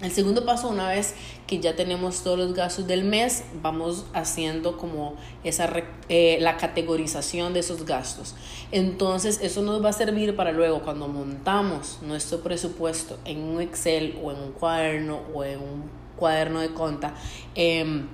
El 0.00 0.12
segundo 0.12 0.44
paso, 0.44 0.68
una 0.68 0.88
vez 0.88 1.14
que 1.48 1.58
ya 1.58 1.74
tenemos 1.74 2.22
todos 2.22 2.38
los 2.38 2.54
gastos 2.54 2.86
del 2.86 3.02
mes, 3.02 3.42
vamos 3.62 4.04
haciendo 4.12 4.76
como 4.76 5.16
esa 5.42 5.68
eh, 6.08 6.38
la 6.40 6.56
categorización 6.56 7.52
de 7.52 7.60
esos 7.60 7.84
gastos. 7.84 8.36
Entonces, 8.70 9.40
eso 9.42 9.60
nos 9.62 9.84
va 9.84 9.88
a 9.88 9.92
servir 9.92 10.36
para 10.36 10.52
luego 10.52 10.82
cuando 10.82 11.08
montamos 11.08 11.98
nuestro 12.02 12.40
presupuesto 12.42 13.18
en 13.24 13.40
un 13.40 13.60
Excel 13.60 14.16
o 14.22 14.30
en 14.30 14.38
un 14.38 14.52
cuaderno 14.52 15.20
o 15.34 15.42
en 15.42 15.58
un 15.58 15.90
cuaderno 16.16 16.60
de 16.60 16.68
cuenta, 16.70 17.14
em, 17.56 18.06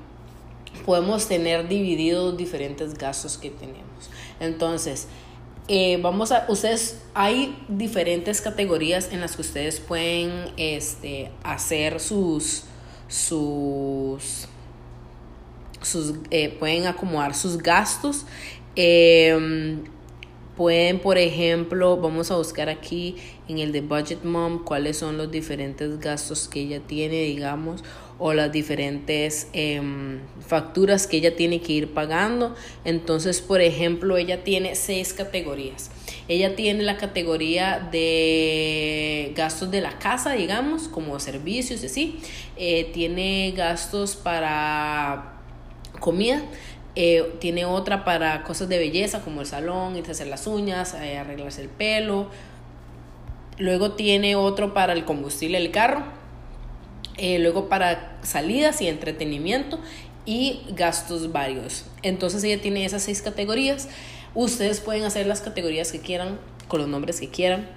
podemos 0.87 1.29
tener 1.29 1.69
divididos 1.69 2.35
diferentes 2.39 2.95
gastos 2.95 3.37
que 3.37 3.51
tenemos. 3.51 4.11
Entonces, 4.41 5.07
eh, 5.67 5.99
vamos 6.03 6.31
a, 6.31 6.45
ustedes, 6.49 7.01
hay 7.15 7.57
diferentes 7.69 8.43
categorías 8.43 9.11
en 9.13 9.21
las 9.21 9.37
que 9.37 9.43
ustedes 9.43 9.81
pueden 9.81 10.51
este, 10.59 11.31
hacer 11.43 12.01
sus, 12.01 12.65
sus, 13.09 14.47
sus 15.81 16.15
eh, 16.31 16.51
pueden 16.51 16.87
acomodar 16.87 17.35
sus 17.35 17.57
gastos. 17.57 18.27
Em, 18.77 19.85
pueden, 20.55 20.99
por 20.99 21.17
ejemplo, 21.17 21.97
vamos 21.97 22.31
a 22.31 22.37
buscar 22.37 22.69
aquí 22.69 23.17
en 23.49 23.59
el 23.59 23.73
de 23.73 23.81
Budget 23.81 24.23
Mom 24.23 24.65
cuáles 24.65 24.99
son 24.99 25.17
los 25.17 25.31
diferentes 25.31 25.99
gastos 25.99 26.47
que 26.47 26.61
ella 26.61 26.81
tiene, 26.81 27.23
digamos, 27.23 27.83
o 28.19 28.33
las 28.33 28.53
diferentes 28.53 29.49
em, 29.53 30.21
facturas 30.47 31.07
que 31.07 31.17
ella 31.17 31.35
tiene 31.35 31.61
que 31.61 31.73
ir 31.73 31.95
pagando. 31.95 32.55
Entonces, 32.85 33.41
por 33.41 33.61
ejemplo, 33.61 34.17
ella 34.17 34.45
tiene 34.45 34.77
seis 34.77 35.13
categorías. 35.13 35.91
Ella 36.29 36.55
tiene 36.55 36.85
la 36.85 36.97
categoría 36.97 37.89
de 37.91 39.33
gastos 39.35 39.71
de 39.71 39.81
la 39.81 39.99
casa, 39.99 40.33
digamos, 40.33 40.89
como 40.89 41.19
servicios 41.19 41.83
así. 41.83 42.21
Eh, 42.57 42.91
tiene 42.95 43.53
gastos 43.57 44.15
para 44.15 45.35
comida. 45.99 46.43
Eh, 46.97 47.35
tiene 47.41 47.65
otra 47.65 48.05
para 48.05 48.45
cosas 48.45 48.69
de 48.69 48.79
belleza 48.79 49.23
como 49.23 49.41
el 49.41 49.49
salón, 49.49 49.97
irse 49.97 50.11
a 50.11 50.13
hacer 50.13 50.29
las 50.29 50.47
uñas, 50.47 50.95
eh, 50.95 51.19
arreglarse 51.19 51.63
el 51.63 51.69
pelo. 51.69 52.29
Luego 53.59 53.93
tiene 53.93 54.37
otro 54.37 54.73
para 54.73 54.93
el 54.93 55.05
combustible 55.05 55.59
del 55.59 55.73
carro 55.73 56.24
eh, 57.17 57.39
luego 57.39 57.69
para 57.69 58.19
salidas 58.23 58.81
y 58.81 58.89
entretenimiento 58.89 59.79
y 60.27 60.63
gastos 60.71 61.33
varios. 61.33 61.85
Entonces 62.03 62.43
ella 62.45 62.61
tiene 62.61 62.85
esas 62.85 63.03
seis 63.03 63.23
categorías. 63.23 63.89
Ustedes 64.35 64.81
pueden 64.81 65.05
hacer 65.05 65.27
las 65.27 65.41
categorías 65.41 65.93
que 65.93 66.01
quieran, 66.01 66.39
con 66.69 66.81
los 66.81 66.89
nombres 66.89 67.21
que 67.21 67.29
quieran. 67.29 67.69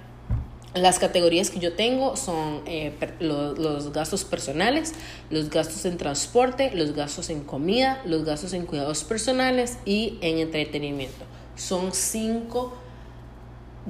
Las 0.74 0.98
categorías 0.98 1.50
que 1.50 1.60
yo 1.60 1.72
tengo 1.74 2.16
son 2.16 2.62
eh, 2.66 2.92
los 3.20 3.92
gastos 3.92 4.24
personales, 4.24 4.92
los 5.30 5.50
gastos 5.50 5.84
en 5.86 5.96
transporte, 5.96 6.70
los 6.74 6.94
gastos 6.94 7.30
en 7.30 7.42
comida, 7.42 8.02
los 8.04 8.24
gastos 8.24 8.52
en 8.52 8.66
cuidados 8.66 9.02
personales 9.04 9.78
y 9.84 10.18
en 10.20 10.38
entretenimiento. 10.38 11.24
Son 11.56 11.92
cinco 11.92 12.76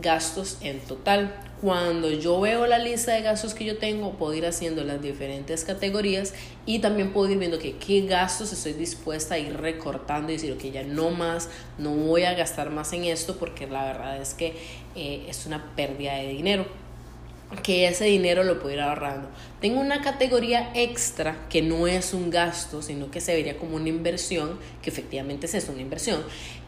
gastos 0.01 0.59
en 0.61 0.81
total. 0.81 1.35
Cuando 1.61 2.11
yo 2.11 2.41
veo 2.41 2.67
la 2.67 2.79
lista 2.79 3.13
de 3.13 3.23
gastos 3.23 3.53
que 3.53 3.65
yo 3.65 3.79
tengo, 3.79 4.13
puedo 4.13 4.33
ir 4.35 4.47
haciendo 4.47 4.85
las 4.85 5.03
diferentes 5.03 5.65
categorías 5.65 6.33
y 6.67 6.79
también 6.79 7.13
puedo 7.13 7.31
ir 7.31 7.39
viendo 7.39 7.59
que 7.59 7.77
qué 7.77 8.03
gastos 8.03 8.53
estoy 8.53 8.75
dispuesta 8.75 9.35
a 9.35 9.39
ir 9.39 9.57
recortando 9.57 10.31
y 10.31 10.37
decir, 10.37 10.53
ok, 10.53 10.63
ya 10.73 10.85
no 10.85 11.11
más, 11.11 11.49
no 11.79 11.91
voy 11.91 12.25
a 12.25 12.35
gastar 12.35 12.71
más 12.71 12.93
en 12.93 13.05
esto 13.05 13.37
porque 13.39 13.67
la 13.67 13.85
verdad 13.85 14.23
es 14.23 14.35
que 14.35 14.55
eh, 14.95 15.27
es 15.29 15.47
una 15.47 15.75
pérdida 15.75 16.15
de 16.15 16.29
dinero 16.29 16.67
que 17.63 17.89
ese 17.89 18.05
dinero 18.05 18.45
lo 18.45 18.61
puedo 18.61 18.75
ir 18.75 18.81
ahorrando. 18.81 19.29
Tengo 19.61 19.81
una 19.81 20.03
categoría 20.03 20.71
extra 20.75 21.47
que 21.49 21.63
no 21.63 21.87
es 21.87 22.13
un 22.13 22.31
gasto, 22.31 22.83
sino 22.83 23.11
que 23.11 23.21
se 23.21 23.35
vería 23.35 23.57
como 23.57 23.77
una 23.77 23.89
inversión, 23.89 24.59
que 24.83 24.91
efectivamente 24.91 25.47
es 25.47 25.69
una 25.69 25.81
inversión, 25.81 26.23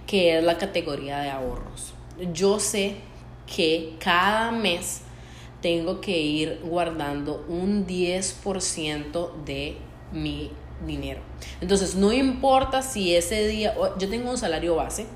que 0.07 0.39
es 0.39 0.45
la 0.45 0.57
categoría 0.57 1.19
de 1.19 1.31
ahorros. 1.31 1.93
Yo 2.33 2.61
sé 2.61 2.97
que 3.54 3.97
cada 3.99 4.52
mes 4.52 5.02
tengo 5.61 6.00
que 6.00 6.19
ir 6.19 6.61
guardando 6.64 7.45
un 7.49 7.87
10% 7.87 9.45
de 9.45 9.76
mi 10.12 10.50
dinero. 10.87 11.21
Entonces, 11.61 11.95
no 11.95 12.12
importa 12.12 12.83
si 12.83 13.14
ese 13.14 13.47
día, 13.47 13.75
yo 13.99 14.09
tengo 14.09 14.30
un 14.30 14.38
salario 14.38 14.76
base, 14.76 15.07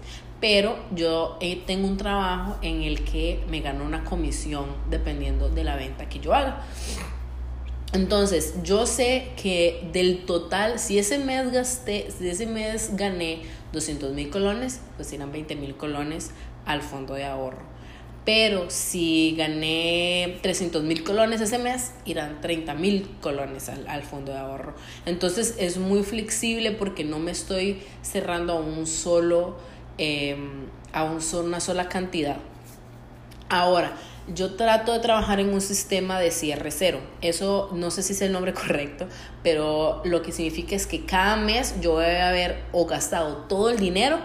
pero 0.40 0.76
yo 0.94 1.38
eh, 1.40 1.62
tengo 1.66 1.88
un 1.88 1.96
trabajo 1.96 2.56
en 2.60 2.82
el 2.82 3.04
que 3.04 3.42
me 3.48 3.60
gano 3.60 3.84
una 3.84 4.04
comisión 4.04 4.66
dependiendo 4.90 5.48
de 5.48 5.64
la 5.64 5.76
venta 5.76 6.08
que 6.08 6.20
yo 6.20 6.34
haga. 6.34 6.62
Entonces, 7.94 8.56
yo 8.64 8.86
sé 8.86 9.30
que 9.40 9.88
del 9.92 10.26
total, 10.26 10.80
si 10.80 10.98
ese 10.98 11.18
mes 11.18 11.52
gasté, 11.52 12.10
si 12.10 12.28
ese 12.28 12.46
mes 12.46 12.96
gané 12.96 13.42
200 13.72 14.12
mil 14.12 14.30
colones, 14.30 14.80
pues 14.96 15.12
irán 15.12 15.30
20 15.30 15.54
mil 15.56 15.76
colones 15.76 16.32
al 16.66 16.82
fondo 16.82 17.14
de 17.14 17.24
ahorro 17.24 17.73
pero 18.24 18.70
si 18.70 19.34
gané 19.36 20.38
300 20.40 20.82
mil 20.82 21.04
colones 21.04 21.40
ese 21.40 21.58
mes, 21.58 21.92
irán 22.06 22.40
30 22.40 22.74
mil 22.74 23.08
colones 23.20 23.68
al, 23.68 24.02
fondo 24.02 24.32
de 24.32 24.38
ahorro. 24.38 24.74
Entonces 25.04 25.56
es 25.58 25.76
muy 25.76 26.02
flexible 26.02 26.70
porque 26.70 27.04
no 27.04 27.18
me 27.18 27.30
estoy 27.30 27.82
cerrando 28.02 28.54
a 28.54 28.60
un 28.60 28.86
solo, 28.86 29.56
em, 29.98 30.66
a 30.92 31.04
un, 31.04 31.20
una 31.44 31.60
sola 31.60 31.88
cantidad. 31.88 32.38
Ahora, 33.50 33.94
yo 34.32 34.54
trato 34.54 34.94
de 34.94 35.00
trabajar 35.00 35.38
en 35.38 35.52
un 35.52 35.60
sistema 35.60 36.18
de 36.18 36.30
cierre 36.30 36.70
cero. 36.70 37.00
Eso 37.20 37.70
no 37.74 37.90
sé 37.90 38.02
si 38.02 38.14
es 38.14 38.22
el 38.22 38.32
nombre 38.32 38.54
correcto, 38.54 39.06
pero 39.42 40.00
lo 40.06 40.22
que 40.22 40.32
significa 40.32 40.74
es 40.74 40.86
que 40.86 41.04
cada 41.04 41.36
mes 41.36 41.74
yo 41.82 41.92
voy 41.92 42.06
a 42.06 42.30
haber 42.30 42.62
o 42.72 42.86
gastado 42.86 43.36
todo 43.48 43.68
el 43.68 43.78
dinero 43.78 44.18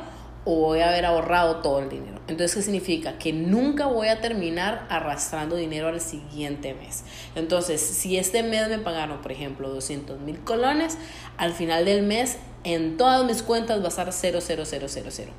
o 0.52 0.56
voy 0.56 0.80
a 0.80 0.90
haber 0.90 1.06
ahorrado 1.06 1.58
todo 1.58 1.78
el 1.78 1.90
dinero. 1.90 2.20
Entonces, 2.28 2.56
¿qué 2.56 2.62
significa? 2.64 3.20
Que 3.20 3.32
nunca 3.34 3.86
voy 3.86 4.08
a 4.08 4.20
terminar 4.20 4.88
arrastrando 4.90 5.56
dinero 5.56 5.90
al 5.90 6.02
siguiente 6.02 6.74
mes. 6.74 7.04
Entonces, 7.36 7.80
si 7.80 8.18
este 8.18 8.42
mes 8.42 8.68
me 8.68 8.80
pagaron, 8.80 9.22
por 9.22 9.32
ejemplo, 9.32 9.70
200 9.70 10.20
mil 10.22 10.40
colones, 10.40 10.98
al 11.38 11.54
final 11.54 11.86
del 11.86 12.02
mes 12.02 12.38
en 12.64 12.98
todas 12.98 13.26
mis 13.26 13.44
cuentas 13.44 13.80
va 13.80 13.86
a 13.86 13.90
estar 13.90 14.12
0, 14.12 14.40
0, 14.42 14.64
0, 14.66 14.86
0, 14.88 15.08
0. 15.12 15.32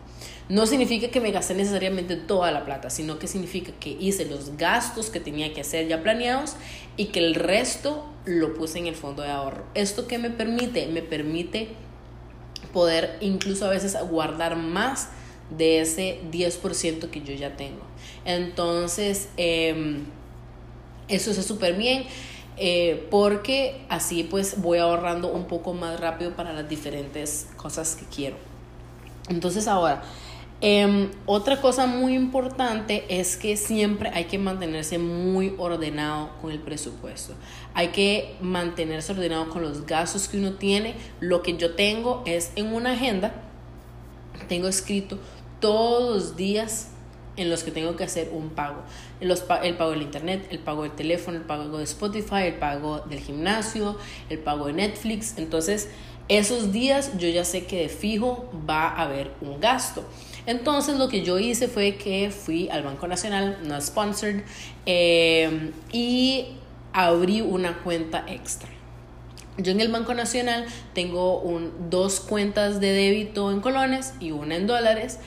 No 0.48 0.66
significa 0.66 1.08
que 1.08 1.20
me 1.20 1.32
gasté 1.32 1.54
necesariamente 1.54 2.14
toda 2.14 2.52
la 2.52 2.64
plata, 2.64 2.88
sino 2.88 3.18
que 3.18 3.26
significa 3.26 3.72
que 3.80 3.90
hice 3.90 4.26
los 4.26 4.56
gastos 4.56 5.10
que 5.10 5.18
tenía 5.18 5.52
que 5.52 5.62
hacer 5.62 5.88
ya 5.88 6.04
planeados 6.04 6.54
y 6.96 7.06
que 7.06 7.18
el 7.18 7.34
resto 7.34 8.04
lo 8.26 8.54
puse 8.54 8.78
en 8.78 8.86
el 8.86 8.94
fondo 8.94 9.22
de 9.22 9.30
ahorro. 9.30 9.64
¿Esto 9.74 10.06
qué 10.06 10.18
me 10.18 10.30
permite? 10.30 10.86
Me 10.86 11.02
permite 11.02 11.68
poder 12.72 13.18
incluso 13.20 13.66
a 13.66 13.70
veces 13.70 13.96
guardar 14.10 14.56
más 14.56 15.08
de 15.56 15.80
ese 15.80 16.20
10% 16.30 17.10
que 17.10 17.22
yo 17.22 17.34
ya 17.34 17.56
tengo. 17.56 17.82
Entonces, 18.24 19.28
em, 19.36 20.04
eso 21.08 21.30
es 21.30 21.44
súper 21.44 21.74
bien. 21.76 22.06
Eh, 22.62 23.06
porque 23.10 23.80
así 23.88 24.22
pues 24.22 24.60
voy 24.60 24.76
ahorrando 24.76 25.32
un 25.32 25.46
poco 25.46 25.72
más 25.72 25.98
rápido 25.98 26.36
para 26.36 26.52
las 26.52 26.68
diferentes 26.68 27.46
cosas 27.56 27.96
que 27.96 28.04
quiero. 28.04 28.36
Entonces 29.30 29.66
ahora, 29.66 30.02
em, 30.60 31.10
otra 31.26 31.60
cosa 31.60 31.86
muy 31.86 32.14
importante 32.14 33.04
es 33.08 33.36
que 33.36 33.56
siempre 33.56 34.10
hay 34.12 34.24
que 34.24 34.38
mantenerse 34.38 34.98
muy 34.98 35.54
ordenado 35.58 36.30
con 36.40 36.50
el 36.50 36.58
presupuesto. 36.58 37.34
Hay 37.74 37.88
que 37.88 38.36
mantenerse 38.40 39.12
ordenado 39.12 39.48
con 39.48 39.62
los 39.62 39.86
gastos 39.86 40.28
que 40.28 40.38
uno 40.38 40.54
tiene. 40.54 40.94
Lo 41.20 41.42
que 41.42 41.56
yo 41.56 41.74
tengo 41.74 42.22
es 42.26 42.52
en 42.56 42.74
una 42.74 42.92
agenda, 42.92 43.32
tengo 44.48 44.68
escrito 44.68 45.18
todos 45.60 46.14
los 46.14 46.36
días 46.36 46.88
en 47.36 47.48
los 47.48 47.62
que 47.62 47.70
tengo 47.70 47.96
que 47.96 48.04
hacer 48.04 48.30
un 48.32 48.50
pago. 48.50 48.82
Los, 49.20 49.44
el 49.62 49.76
pago 49.76 49.90
del 49.90 50.02
internet, 50.02 50.46
el 50.50 50.58
pago 50.58 50.82
del 50.82 50.92
teléfono, 50.92 51.38
el 51.38 51.44
pago 51.44 51.78
de 51.78 51.84
Spotify, 51.84 52.44
el 52.44 52.54
pago 52.54 53.00
del 53.00 53.20
gimnasio, 53.20 53.96
el 54.28 54.38
pago 54.38 54.66
de 54.66 54.74
Netflix. 54.74 55.38
Entonces, 55.38 55.88
esos 56.28 56.70
días 56.70 57.16
yo 57.18 57.28
ya 57.28 57.44
sé 57.44 57.66
que 57.66 57.82
de 57.82 57.88
fijo 57.88 58.48
va 58.68 58.88
a 58.88 59.02
haber 59.02 59.32
un 59.40 59.60
gasto. 59.60 60.04
Entonces 60.50 60.98
lo 60.98 61.08
que 61.08 61.22
yo 61.22 61.38
hice 61.38 61.68
fue 61.68 61.94
que 61.94 62.32
fui 62.32 62.68
al 62.70 62.82
Banco 62.82 63.06
Nacional, 63.06 63.58
no 63.62 63.80
sponsored, 63.80 64.42
eh, 64.84 65.70
y 65.92 66.46
abrí 66.92 67.40
una 67.40 67.78
cuenta 67.84 68.24
extra. 68.26 68.68
Yo 69.58 69.70
en 69.70 69.80
el 69.80 69.92
Banco 69.92 70.12
Nacional 70.12 70.66
tengo 70.92 71.38
un, 71.38 71.88
dos 71.88 72.18
cuentas 72.18 72.80
de 72.80 72.90
débito 72.90 73.52
en 73.52 73.60
colones 73.60 74.14
y 74.18 74.32
una 74.32 74.56
en 74.56 74.66
dólares. 74.66 75.20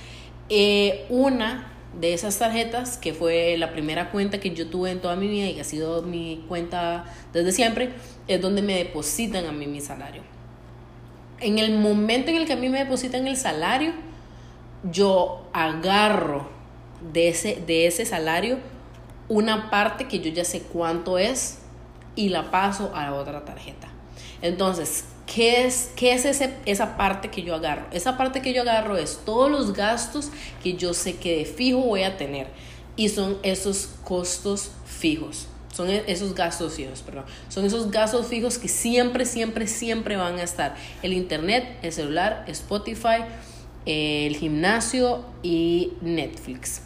Eh, 0.50 1.06
una 1.08 1.72
de 1.98 2.13
esas 2.13 2.38
tarjetas, 2.38 2.98
que 2.98 3.13
fue 3.13 3.56
la 3.58 3.72
primera 3.72 4.12
cuenta 4.12 4.42
que 4.42 4.53
yo 4.53 4.68
tuve 4.68 4.92
en 4.92 5.00
toda 5.00 5.15
mi 5.15 5.30
vida 5.30 5.46
y 5.46 5.53
que 5.53 5.62
ha 5.62 5.63
sido 5.63 6.01
mi 6.01 6.44
cuenta 6.50 7.06
desde 7.32 7.53
siempre, 7.53 7.92
es 8.27 8.42
donde 8.42 8.62
me 8.62 8.75
depositan 8.75 9.46
a 9.46 9.53
mí 9.53 9.68
mi 9.68 9.80
salario. 9.80 10.22
En 11.39 11.60
el 11.60 11.77
momento 11.77 12.30
en 12.30 12.36
el 12.36 12.46
que 12.46 12.53
a 12.53 12.58
mí 12.58 12.68
me 12.68 12.80
depositan 12.80 13.25
el 13.25 13.38
salario, 13.38 13.94
yo 14.84 15.48
agarro 15.54 16.50
de 17.13 17.30
ese, 17.30 17.62
de 17.66 17.88
ese 17.88 18.06
salario 18.06 18.60
una 19.28 19.70
parte 19.70 20.08
que 20.08 20.20
yo 20.20 20.32
ya 20.32 20.46
sé 20.46 20.62
cuánto 20.62 21.18
es 21.18 21.60
y 22.15 22.30
la 22.30 22.52
paso 22.52 22.91
a 22.93 23.06
la 23.06 23.13
otra 23.13 23.46
tarjeta. 23.46 23.88
Entonces, 24.41 25.06
¿qué 25.26 25.65
es, 25.65 25.91
qué 25.96 26.13
es 26.13 26.26
ese, 26.26 26.54
esa 26.65 26.98
parte 26.98 27.30
que 27.30 27.43
yo 27.43 27.56
agarro? 27.56 27.86
Esa 27.91 28.17
parte 28.17 28.41
que 28.41 28.54
yo 28.54 28.62
agarro 28.62 28.98
es 28.98 29.22
todos 29.26 29.50
los 29.50 29.74
gastos 29.74 30.30
que 30.62 30.74
yo 30.74 30.93
sé 30.93 31.15
que 31.15 31.38
de 31.38 31.46
fijo 31.46 31.80
voy 31.80 32.04
a 32.04 32.17
tener 32.17 32.48
y 32.96 33.10
son 33.10 33.38
esos 33.43 33.89
costos 34.04 34.72
fijos. 34.86 35.48
Son 35.74 35.89
e, 35.89 36.04
esos 36.08 36.36
gastos 36.36 36.76
fijos, 36.76 37.02
perdón. 37.02 37.26
Son 37.50 37.65
esos 37.65 37.89
gastos 37.89 38.28
fijos 38.28 38.60
que 38.60 38.67
siempre, 38.67 39.26
siempre, 39.26 39.67
siempre 39.67 40.17
van 40.17 40.38
a 40.38 40.43
estar. 40.43 40.76
El 41.02 41.13
internet, 41.13 41.80
el 41.82 41.91
celular, 41.91 42.46
Spotify, 42.48 43.24
el 43.86 44.36
gimnasio 44.36 45.26
y 45.41 45.93
Netflix. 46.02 46.84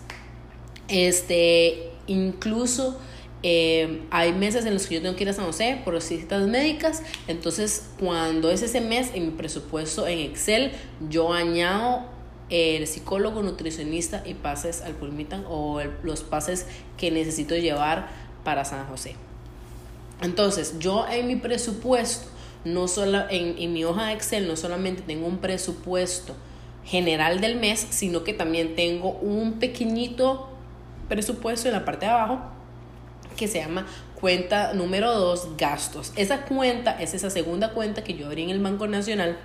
Este, 0.88 1.92
incluso 2.08 3.00
eh, 3.44 4.02
hay 4.10 4.34
meses 4.34 4.66
en 4.66 4.74
los 4.74 4.88
que 4.88 4.96
yo 4.96 5.02
tengo 5.02 5.16
que 5.16 5.24
ir 5.24 5.30
a 5.30 5.34
San 5.34 5.46
José 5.46 5.82
por 5.86 6.02
citas 6.02 6.48
médicas, 6.48 7.04
entonces 7.28 7.90
cuando 8.00 8.50
es 8.50 8.64
ese 8.64 8.82
mes 8.82 9.12
en 9.14 9.26
mi 9.26 9.32
presupuesto 9.32 10.08
en 10.08 10.20
Excel, 10.20 10.72
yo 11.10 11.34
añado 11.34 12.06
el 12.50 12.88
psicólogo, 12.88 13.44
nutricionista 13.44 14.24
y 14.26 14.34
pases 14.34 14.82
al 14.82 14.94
Pulmitan 14.94 15.44
o 15.48 15.82
los 16.04 16.24
pases 16.24 16.66
que 16.98 17.12
necesito 17.12 17.56
llevar 17.56 18.10
para 18.44 18.66
San 18.66 18.88
José. 18.88 19.16
Entonces, 20.22 20.76
yo 20.80 21.06
en 21.08 21.28
mi 21.28 21.36
presupuesto, 21.36 22.28
no 22.64 22.88
solo 22.88 23.30
en, 23.30 23.58
en 23.60 23.74
mi 23.74 23.84
hoja 23.84 24.08
de 24.08 24.14
Excel, 24.14 24.48
no 24.48 24.56
solamente 24.56 25.04
tengo 25.04 25.28
un 25.28 25.38
presupuesto 25.40 26.34
general 26.88 27.42
del 27.42 27.58
mes, 27.58 27.86
sino 27.90 28.24
que 28.24 28.34
también 28.34 28.76
tengo 28.76 29.12
un 29.12 29.60
pequeñito 29.60 30.50
presupuesto 31.10 31.68
en 31.68 31.74
la 31.74 31.86
parte 31.86 32.06
de 32.06 32.12
abajo 32.14 32.40
que 33.36 33.48
se 33.48 33.60
llama 33.60 33.86
cuenta 34.20 34.74
número 34.74 35.14
2, 35.14 35.58
gastos. 35.58 36.14
Esa 36.16 36.46
cuenta 36.46 37.00
es 37.00 37.14
esa 37.14 37.30
segunda 37.30 37.74
cuenta 37.74 38.04
que 38.04 38.16
yo 38.16 38.28
abrí 38.28 38.44
en 38.44 38.50
el 38.50 38.60
Banco 38.60 38.88
Nacional 38.88 39.38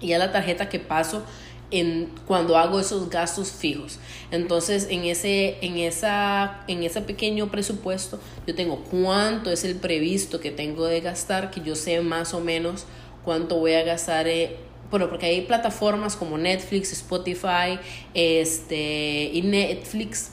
y 0.00 0.12
es 0.12 0.18
la 0.18 0.32
tarjeta 0.32 0.68
que 0.68 0.80
paso 0.80 1.22
en, 1.70 2.10
cuando 2.26 2.56
hago 2.56 2.80
esos 2.80 3.10
gastos 3.10 3.52
fijos. 3.52 3.98
Entonces, 4.30 4.88
en 4.90 5.04
ese, 5.04 5.58
en, 5.60 5.76
esa, 5.76 6.64
en 6.68 6.82
ese 6.82 7.02
pequeño 7.02 7.50
presupuesto, 7.50 8.18
yo 8.46 8.54
tengo 8.54 8.82
cuánto 8.90 9.50
es 9.50 9.64
el 9.64 9.76
previsto 9.76 10.40
que 10.40 10.50
tengo 10.50 10.86
de 10.86 11.00
gastar, 11.00 11.50
que 11.50 11.60
yo 11.60 11.76
sé 11.76 12.00
más 12.00 12.34
o 12.34 12.40
menos 12.40 12.86
cuánto 13.24 13.58
voy 13.58 13.74
a 13.74 13.84
gastar. 13.84 14.26
Eh, 14.26 14.56
bueno, 14.92 15.08
porque 15.08 15.26
hay 15.26 15.40
plataformas 15.40 16.14
como 16.14 16.38
Netflix, 16.38 16.92
Spotify, 16.92 17.80
este, 18.14 19.30
y 19.32 19.42
Netflix. 19.42 20.30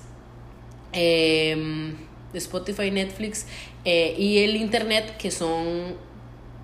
Eh, 0.94 1.96
Spotify, 2.34 2.92
Netflix 2.92 3.48
y 3.84 4.38
el 4.44 4.56
Internet, 4.56 5.18
que 5.18 5.32
son 5.32 5.96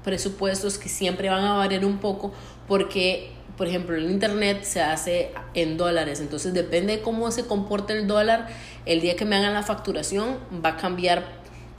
presupuestos 0.03 0.77
que 0.77 0.89
siempre 0.89 1.29
van 1.29 1.43
a 1.43 1.53
variar 1.53 1.83
un 1.83 1.97
poco 1.97 2.31
porque, 2.67 3.31
por 3.57 3.67
ejemplo, 3.67 3.95
el 3.95 4.09
Internet 4.11 4.63
se 4.63 4.81
hace 4.81 5.31
en 5.55 5.77
dólares, 5.77 6.19
entonces 6.19 6.53
depende 6.53 6.97
de 6.97 7.01
cómo 7.01 7.31
se 7.31 7.45
comporte 7.45 7.93
el 7.93 8.07
dólar, 8.07 8.47
el 8.85 9.01
día 9.01 9.15
que 9.15 9.25
me 9.25 9.35
hagan 9.35 9.53
la 9.53 9.63
facturación 9.63 10.37
va 10.63 10.69
a 10.69 10.77
cambiar 10.77 11.25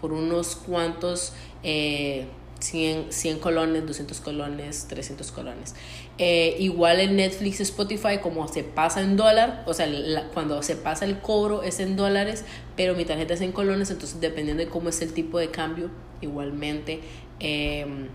por 0.00 0.12
unos 0.12 0.57
cuantos... 0.57 1.33
Eh, 1.62 2.26
100, 2.59 3.12
100 3.12 3.38
colones, 3.38 3.87
200 3.87 4.20
colones, 4.20 4.87
300 4.88 5.31
colones. 5.31 5.74
Eh, 6.18 6.57
igual 6.61 7.00
en 7.00 7.16
Netflix, 7.16 7.61
Spotify, 7.61 8.18
como 8.22 8.48
se 8.48 8.64
pasa 8.64 9.02
en 9.02 9.18
dólar, 9.18 9.62
o 9.66 9.74
sea, 9.74 9.87
cuando 10.33 10.62
se 10.62 10.74
pasa 10.74 11.05
el 11.05 11.18
cobro 11.20 11.62
es 11.62 11.79
en 11.79 11.94
dólares, 11.94 12.46
pero 12.74 12.94
mi 12.94 13.05
tarjeta 13.05 13.35
es 13.35 13.42
en 13.42 13.52
colones, 13.52 13.90
entonces 13.90 14.18
dependiendo 14.18 14.64
de 14.64 14.70
cómo 14.70 14.88
es 14.88 15.02
el 15.02 15.12
tipo 15.12 15.38
de 15.38 15.50
cambio, 15.50 15.90
igualmente 16.22 17.00
em, 17.38 18.09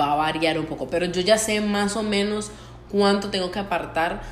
va 0.00 0.12
a 0.12 0.16
variar 0.16 0.56
un 0.56 0.66
poco. 0.66 0.88
Pero 0.88 1.06
yo 1.06 1.20
ya 1.20 1.36
sé 1.36 1.60
más 1.60 1.96
o 1.96 2.04
menos 2.04 2.52
cuánto 2.92 3.30
tengo 3.30 3.50
que 3.50 3.58
apartar 3.58 4.22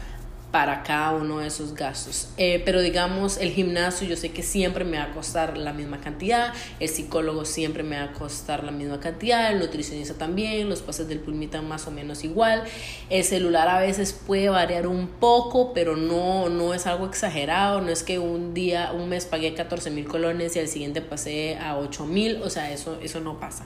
para 0.51 0.83
cada 0.83 1.13
uno 1.13 1.39
de 1.39 1.47
esos 1.47 1.75
gastos. 1.75 2.29
Eh, 2.37 2.63
pero 2.65 2.81
digamos, 2.81 3.39
el 3.39 3.51
gimnasio 3.51 4.09
yo 4.09 4.17
sé 4.17 4.33
que 4.33 4.43
siempre 4.43 4.85
me 4.85 4.99
va 4.99 5.05
a 5.05 5.13
costar 5.13 5.57
la 5.57 5.73
misma 5.73 6.01
cantidad, 6.01 6.53
el 6.81 6.89
psicólogo 6.89 7.45
siempre 7.45 7.83
me 7.83 7.97
va 7.97 8.05
a 8.05 8.13
costar 8.13 8.65
la 8.65 8.73
misma 8.73 9.01
cantidad, 9.01 9.53
el 9.53 9.61
nutricionista 9.61 10.15
también, 10.15 10.69
los 10.69 10.83
pases 10.83 11.09
del 11.09 11.21
pulmita 11.21 11.63
más 11.63 11.87
o 11.87 11.91
menos 11.91 12.25
igual. 12.25 12.65
El 13.11 13.25
celular 13.25 13.69
a 13.69 13.81
veces 13.81 14.13
puede 14.13 14.49
variar 14.49 14.87
un 14.87 15.07
poco, 15.07 15.73
pero 15.73 15.97
no, 15.97 16.49
no 16.49 16.75
es 16.75 16.87
algo 16.87 17.07
exagerado, 17.07 17.81
no 17.81 17.91
es 17.91 18.03
que 18.03 18.19
un 18.19 18.55
día, 18.55 18.93
un 18.93 19.09
mes 19.09 19.27
pagué 19.27 19.55
14 19.55 19.91
mil 19.91 20.09
colones 20.09 20.57
y 20.57 20.59
al 20.59 20.69
siguiente 20.69 21.01
pasé 21.01 21.57
a 21.59 21.77
8 21.79 22.07
mil, 22.07 22.43
o 22.43 22.51
sea, 22.51 22.73
eso, 22.73 22.99
eso 23.03 23.21
no 23.21 23.39
pasa. 23.39 23.65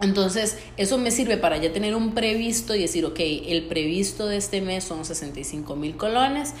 Entonces, 0.00 0.58
eso 0.76 0.98
me 0.98 1.10
sirve 1.10 1.38
para 1.38 1.56
ya 1.56 1.72
tener 1.72 1.94
un 1.94 2.14
previsto 2.14 2.74
y 2.74 2.80
decir, 2.80 3.04
ok, 3.06 3.18
el 3.18 3.64
previsto 3.64 4.26
de 4.26 4.36
este 4.36 4.60
mes 4.60 4.84
son 4.84 5.04
65 5.04 5.74
mil 5.74 5.96
colones 5.96 6.52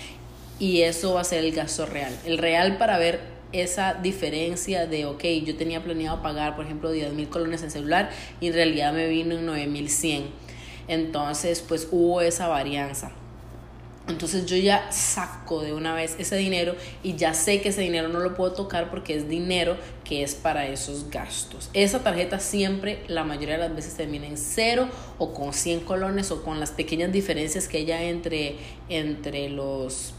y 0.58 0.82
eso 0.82 1.14
va 1.14 1.20
a 1.20 1.24
ser 1.24 1.44
el 1.44 1.52
gasto 1.52 1.84
real. 1.84 2.16
El 2.24 2.38
real 2.38 2.78
para 2.78 2.98
ver 2.98 3.20
esa 3.52 3.94
diferencia 3.94 4.86
de, 4.86 5.06
ok, 5.06 5.24
yo 5.44 5.56
tenía 5.56 5.82
planeado 5.84 6.22
pagar, 6.22 6.56
por 6.56 6.64
ejemplo, 6.64 6.90
10 6.90 7.12
mil 7.12 7.28
colones 7.28 7.62
en 7.62 7.70
celular 7.70 8.10
y 8.40 8.48
en 8.48 8.54
realidad 8.54 8.92
me 8.92 9.06
vino 9.08 9.34
en 9.34 9.44
9100. 9.44 10.24
Entonces, 10.88 11.62
pues 11.66 11.88
hubo 11.90 12.20
esa 12.22 12.48
varianza. 12.48 13.12
Entonces 14.08 14.46
yo 14.46 14.56
ya 14.56 14.90
saco 14.92 15.62
de 15.62 15.72
una 15.72 15.92
vez 15.92 16.14
ese 16.18 16.36
dinero 16.36 16.76
y 17.02 17.16
ya 17.16 17.34
sé 17.34 17.60
que 17.60 17.70
ese 17.70 17.80
dinero 17.80 18.08
no 18.08 18.20
lo 18.20 18.34
puedo 18.34 18.52
tocar 18.52 18.88
porque 18.88 19.16
es 19.16 19.28
dinero 19.28 19.76
que 20.04 20.22
es 20.22 20.34
para 20.34 20.68
esos 20.68 21.10
gastos. 21.10 21.70
Esa 21.72 22.04
tarjeta 22.04 22.38
siempre, 22.38 23.02
la 23.08 23.24
mayoría 23.24 23.54
de 23.54 23.68
las 23.68 23.74
veces 23.74 23.94
termina 23.94 24.26
en 24.26 24.36
cero 24.36 24.88
o 25.18 25.34
con 25.34 25.52
100 25.52 25.80
colones 25.80 26.30
o 26.30 26.42
con 26.44 26.60
las 26.60 26.70
pequeñas 26.70 27.10
diferencias 27.10 27.66
que 27.66 27.78
haya 27.78 28.02
entre, 28.04 28.56
entre 28.88 29.48
los 29.50 30.14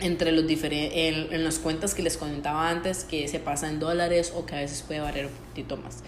entre 0.00 0.30
los 0.30 0.46
diferentes 0.46 0.92
en, 0.94 1.32
en, 1.32 1.42
las 1.42 1.58
cuentas 1.58 1.92
que 1.92 2.02
les 2.02 2.16
comentaba 2.16 2.70
antes 2.70 3.02
que 3.02 3.26
se 3.26 3.40
pasa 3.40 3.68
en 3.68 3.80
dólares 3.80 4.32
o 4.36 4.46
que 4.46 4.54
a 4.54 4.60
veces 4.60 4.82
puede 4.82 5.00
variar 5.00 5.26
un 5.26 5.32
poquito 5.32 5.76
más. 5.76 6.04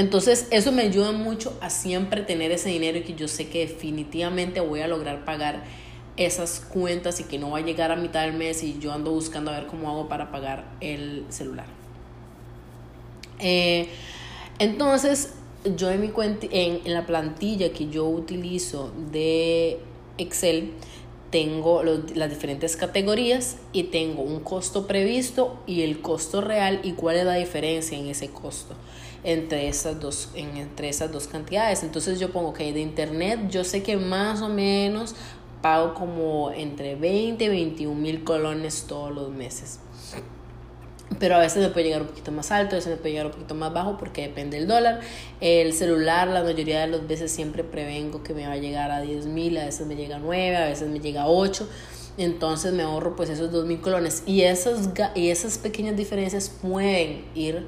Entonces 0.00 0.48
eso 0.50 0.72
me 0.72 0.80
ayuda 0.80 1.12
mucho 1.12 1.54
a 1.60 1.68
siempre 1.68 2.22
tener 2.22 2.52
ese 2.52 2.70
dinero 2.70 2.96
y 2.96 3.02
que 3.02 3.12
yo 3.12 3.28
sé 3.28 3.50
que 3.50 3.66
definitivamente 3.66 4.60
voy 4.60 4.80
a 4.80 4.88
lograr 4.88 5.26
pagar 5.26 5.62
esas 6.16 6.60
cuentas 6.60 7.20
y 7.20 7.24
que 7.24 7.38
no 7.38 7.50
va 7.50 7.58
a 7.58 7.60
llegar 7.60 7.92
a 7.92 7.96
mitad 7.96 8.22
del 8.22 8.32
mes 8.32 8.62
y 8.62 8.78
yo 8.78 8.94
ando 8.94 9.10
buscando 9.10 9.50
a 9.50 9.60
ver 9.60 9.66
cómo 9.66 9.90
hago 9.90 10.08
para 10.08 10.30
pagar 10.30 10.64
el 10.80 11.26
celular. 11.28 11.66
Eh, 13.40 13.90
entonces 14.58 15.34
yo 15.76 15.90
en 15.90 16.00
mi 16.00 16.08
cuenta, 16.08 16.46
en, 16.50 16.80
en 16.82 16.94
la 16.94 17.04
plantilla 17.04 17.70
que 17.70 17.90
yo 17.90 18.08
utilizo 18.08 18.94
de 19.12 19.80
Excel, 20.16 20.72
tengo 21.30 21.82
las 21.82 22.30
diferentes 22.30 22.76
categorías 22.76 23.56
y 23.72 23.84
tengo 23.84 24.22
un 24.22 24.40
costo 24.40 24.86
previsto 24.86 25.58
y 25.66 25.82
el 25.82 26.00
costo 26.00 26.40
real 26.40 26.80
y 26.82 26.92
cuál 26.92 27.16
es 27.16 27.24
la 27.24 27.34
diferencia 27.34 27.96
en 27.96 28.08
ese 28.08 28.30
costo 28.30 28.74
entre 29.22 29.68
esas 29.68 30.00
dos, 30.00 30.30
entre 30.34 30.88
esas 30.88 31.12
dos 31.12 31.26
cantidades. 31.26 31.82
Entonces 31.82 32.18
yo 32.18 32.32
pongo 32.32 32.52
que 32.52 32.72
de 32.72 32.80
internet 32.80 33.48
yo 33.48 33.64
sé 33.64 33.82
que 33.82 33.96
más 33.96 34.42
o 34.42 34.48
menos 34.48 35.14
pago 35.62 35.94
como 35.94 36.50
entre 36.50 36.94
20 36.94 37.44
y 37.44 37.48
21 37.48 38.00
mil 38.00 38.24
colones 38.24 38.84
todos 38.88 39.12
los 39.12 39.30
meses. 39.30 39.78
Pero 41.18 41.34
a 41.34 41.38
veces 41.38 41.62
me 41.62 41.68
puede 41.68 41.86
llegar 41.86 42.02
un 42.02 42.08
poquito 42.08 42.32
más 42.32 42.50
alto, 42.50 42.76
a 42.76 42.78
veces 42.78 42.92
me 42.92 42.96
puede 42.96 43.10
llegar 43.10 43.26
un 43.26 43.32
poquito 43.32 43.54
más 43.54 43.72
bajo 43.72 43.98
porque 43.98 44.22
depende 44.22 44.58
del 44.58 44.68
dólar. 44.68 45.00
El 45.40 45.72
celular, 45.72 46.28
la 46.28 46.42
mayoría 46.42 46.80
de 46.80 46.86
las 46.86 47.06
veces 47.06 47.30
siempre 47.30 47.64
prevengo 47.64 48.22
que 48.22 48.32
me 48.32 48.46
va 48.46 48.52
a 48.52 48.56
llegar 48.56 48.90
a 48.90 49.00
10 49.00 49.26
mil, 49.26 49.58
a 49.58 49.66
veces 49.66 49.86
me 49.86 49.96
llega 49.96 50.16
a 50.16 50.20
9, 50.20 50.56
a 50.56 50.66
veces 50.66 50.88
me 50.88 51.00
llega 51.00 51.22
a 51.22 51.28
8 51.28 51.68
entonces 52.16 52.72
me 52.72 52.82
ahorro 52.82 53.16
pues 53.16 53.30
esos 53.30 53.50
dos 53.50 53.64
mil 53.66 53.80
colones 53.80 54.22
y 54.26 54.42
esas, 54.42 54.90
y 55.14 55.30
esas 55.30 55.58
pequeñas 55.58 55.96
diferencias 55.96 56.50
pueden 56.50 57.24
ir 57.34 57.66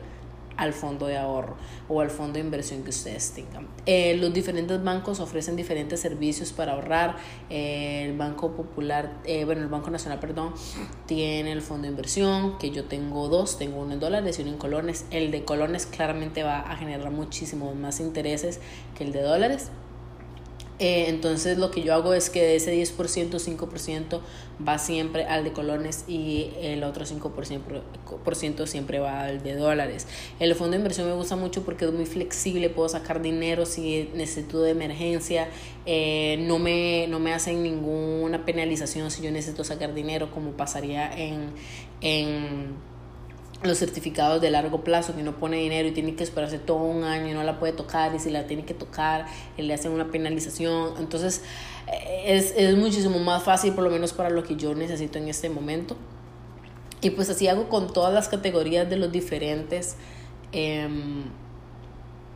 al 0.62 0.72
fondo 0.72 1.06
de 1.06 1.16
ahorro 1.16 1.56
o 1.88 2.00
al 2.00 2.10
fondo 2.10 2.34
de 2.34 2.40
inversión 2.40 2.84
que 2.84 2.90
ustedes 2.90 3.32
tengan. 3.32 3.66
Eh, 3.84 4.16
los 4.16 4.32
diferentes 4.32 4.82
bancos 4.82 5.18
ofrecen 5.18 5.56
diferentes 5.56 5.98
servicios 6.00 6.52
para 6.52 6.72
ahorrar. 6.72 7.16
Eh, 7.50 8.06
el 8.06 8.16
Banco 8.16 8.52
Popular, 8.52 9.20
eh, 9.24 9.44
bueno, 9.44 9.62
el 9.62 9.68
Banco 9.68 9.90
Nacional, 9.90 10.20
perdón, 10.20 10.54
tiene 11.06 11.50
el 11.52 11.62
fondo 11.62 11.82
de 11.82 11.88
inversión, 11.88 12.58
que 12.58 12.70
yo 12.70 12.84
tengo 12.84 13.28
dos, 13.28 13.58
tengo 13.58 13.80
uno 13.80 13.94
en 13.94 14.00
dólares 14.00 14.38
y 14.38 14.42
uno 14.42 14.52
en 14.52 14.58
colones. 14.58 15.04
El 15.10 15.32
de 15.32 15.44
colones 15.44 15.86
claramente 15.86 16.44
va 16.44 16.60
a 16.60 16.76
generar 16.76 17.10
muchísimos 17.10 17.74
más 17.74 17.98
intereses 17.98 18.60
que 18.96 19.04
el 19.04 19.12
de 19.12 19.22
dólares. 19.22 19.70
Eh, 20.82 21.08
entonces 21.08 21.58
lo 21.58 21.70
que 21.70 21.82
yo 21.82 21.94
hago 21.94 22.12
es 22.12 22.28
que 22.28 22.42
de 22.42 22.56
ese 22.56 22.74
10%, 22.74 23.30
5% 23.30 24.20
va 24.66 24.78
siempre 24.78 25.26
al 25.26 25.44
de 25.44 25.52
colones 25.52 26.04
y 26.08 26.50
el 26.60 26.82
otro 26.82 27.04
5% 27.04 28.66
siempre 28.66 28.98
va 28.98 29.22
al 29.22 29.44
de 29.44 29.54
dólares. 29.54 30.08
El 30.40 30.52
fondo 30.56 30.72
de 30.72 30.78
inversión 30.78 31.06
me 31.06 31.14
gusta 31.14 31.36
mucho 31.36 31.62
porque 31.62 31.84
es 31.84 31.92
muy 31.92 32.04
flexible, 32.04 32.68
puedo 32.68 32.88
sacar 32.88 33.22
dinero 33.22 33.64
si 33.64 34.10
necesito 34.16 34.60
de 34.60 34.72
emergencia, 34.72 35.46
eh, 35.86 36.44
no, 36.48 36.58
me, 36.58 37.06
no 37.06 37.20
me 37.20 37.32
hacen 37.32 37.62
ninguna 37.62 38.44
penalización 38.44 39.12
si 39.12 39.22
yo 39.22 39.30
necesito 39.30 39.62
sacar 39.62 39.94
dinero 39.94 40.32
como 40.32 40.50
pasaría 40.50 41.16
en... 41.16 41.52
en 42.00 42.91
los 43.62 43.78
certificados 43.78 44.40
de 44.40 44.50
largo 44.50 44.82
plazo 44.82 45.14
que 45.14 45.22
no 45.22 45.36
pone 45.38 45.56
dinero 45.58 45.88
y 45.88 45.92
tiene 45.92 46.14
que 46.14 46.24
esperarse 46.24 46.58
todo 46.58 46.78
un 46.78 47.04
año 47.04 47.28
y 47.28 47.32
no 47.32 47.42
la 47.44 47.58
puede 47.58 47.72
tocar 47.72 48.14
y 48.14 48.18
si 48.18 48.30
la 48.30 48.46
tiene 48.46 48.64
que 48.64 48.74
tocar 48.74 49.26
le 49.56 49.72
hacen 49.72 49.92
una 49.92 50.10
penalización. 50.10 50.94
Entonces 50.98 51.42
eh, 51.86 52.24
es, 52.26 52.54
es 52.56 52.76
muchísimo 52.76 53.18
más 53.18 53.42
fácil 53.42 53.72
por 53.72 53.84
lo 53.84 53.90
menos 53.90 54.12
para 54.12 54.30
lo 54.30 54.42
que 54.42 54.56
yo 54.56 54.74
necesito 54.74 55.18
en 55.18 55.28
este 55.28 55.48
momento. 55.48 55.96
Y 57.00 57.10
pues 57.10 57.28
así 57.30 57.48
hago 57.48 57.68
con 57.68 57.92
todas 57.92 58.12
las 58.14 58.28
categorías 58.28 58.88
de 58.88 58.96
los 58.96 59.10
diferentes 59.10 59.96
em, 60.52 61.24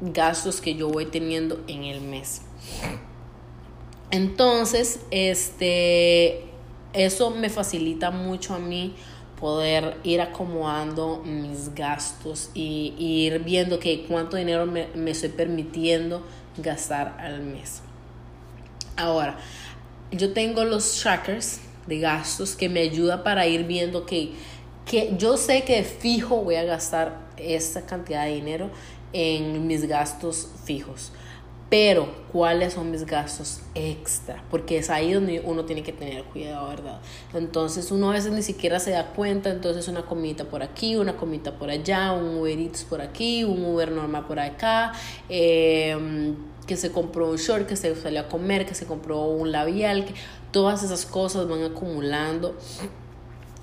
gastos 0.00 0.60
que 0.60 0.74
yo 0.74 0.88
voy 0.88 1.06
teniendo 1.06 1.60
en 1.68 1.84
el 1.84 2.00
mes. 2.00 2.42
Entonces 4.10 5.00
este 5.10 6.44
eso 6.92 7.30
me 7.30 7.50
facilita 7.50 8.10
mucho 8.10 8.54
a 8.54 8.58
mí 8.58 8.94
poder 9.40 9.98
ir 10.02 10.20
acomodando 10.20 11.22
mis 11.24 11.74
gastos 11.74 12.50
y, 12.54 12.94
ir 12.98 13.40
viendo 13.40 13.78
que 13.78 14.04
cuánto 14.06 14.36
dinero 14.36 14.66
me, 14.66 14.88
estoy 15.10 15.28
permitiendo 15.30 16.22
gastar 16.56 17.16
al 17.20 17.42
mes. 17.42 17.82
Ahora, 18.96 19.38
yo 20.10 20.32
tengo 20.32 20.64
los 20.64 21.00
trackers 21.00 21.60
de 21.86 22.00
gastos 22.00 22.56
que 22.56 22.68
me 22.68 22.80
ayuda 22.80 23.22
para 23.22 23.46
ir 23.46 23.64
viendo 23.64 24.06
que, 24.06 24.32
que 24.86 25.14
yo 25.18 25.36
sé 25.36 25.64
que 25.64 25.82
fijo 25.84 26.42
voy 26.42 26.54
a 26.56 26.64
gastar 26.64 27.26
esta 27.36 27.82
cantidad 27.82 28.24
de 28.24 28.34
dinero 28.34 28.70
en 29.12 29.66
mis 29.66 29.86
gastos 29.86 30.48
fijos 30.64 31.12
pero 31.68 32.08
cuáles 32.32 32.74
son 32.74 32.92
mis 32.92 33.04
gastos 33.04 33.60
extra, 33.74 34.44
porque 34.50 34.78
es 34.78 34.88
ahí 34.88 35.12
donde 35.12 35.40
uno 35.40 35.64
tiene 35.64 35.82
que 35.82 35.92
tener 35.92 36.22
cuidado, 36.24 36.68
¿verdad? 36.68 37.00
Entonces 37.34 37.90
uno 37.90 38.10
a 38.10 38.12
veces 38.12 38.32
ni 38.32 38.42
siquiera 38.42 38.78
se 38.78 38.92
da 38.92 39.08
cuenta, 39.08 39.50
entonces 39.50 39.88
una 39.88 40.02
comida 40.02 40.44
por 40.44 40.62
aquí, 40.62 40.94
una 40.96 41.16
comida 41.16 41.58
por 41.58 41.70
allá, 41.70 42.12
un 42.12 42.38
Uber 42.38 42.58
Eats 42.58 42.84
por 42.84 43.00
aquí, 43.00 43.42
un 43.42 43.64
Uber 43.64 43.90
normal 43.90 44.26
por 44.26 44.38
acá, 44.38 44.92
em, 45.28 46.36
que 46.68 46.76
se 46.76 46.92
compró 46.92 47.30
un 47.30 47.36
short, 47.36 47.66
que 47.66 47.76
se 47.76 47.94
salió 47.96 48.20
a 48.20 48.28
comer, 48.28 48.64
que 48.66 48.74
se 48.74 48.86
compró 48.86 49.24
un 49.24 49.50
labial, 49.50 50.04
que 50.04 50.14
todas 50.52 50.82
esas 50.84 51.04
cosas 51.04 51.48
van 51.48 51.64
acumulando 51.64 52.56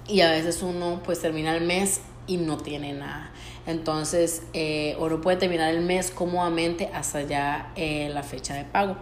y 0.07 0.21
a 0.21 0.31
veces 0.31 0.61
uno 0.61 1.01
pues 1.03 1.21
termina 1.21 1.55
el 1.55 1.63
mes 1.63 2.01
y 2.27 2.37
no 2.37 2.57
tiene 2.57 2.93
nada. 2.93 3.31
Entonces, 3.65 4.43
eh, 4.53 4.95
uno 4.99 5.21
puede 5.21 5.37
terminar 5.37 5.73
el 5.73 5.81
mes 5.81 6.11
cómodamente 6.11 6.89
hasta 6.93 7.21
ya 7.21 7.71
eh, 7.75 8.09
la 8.13 8.23
fecha 8.23 8.53
de 8.53 8.65
pago. 8.65 8.97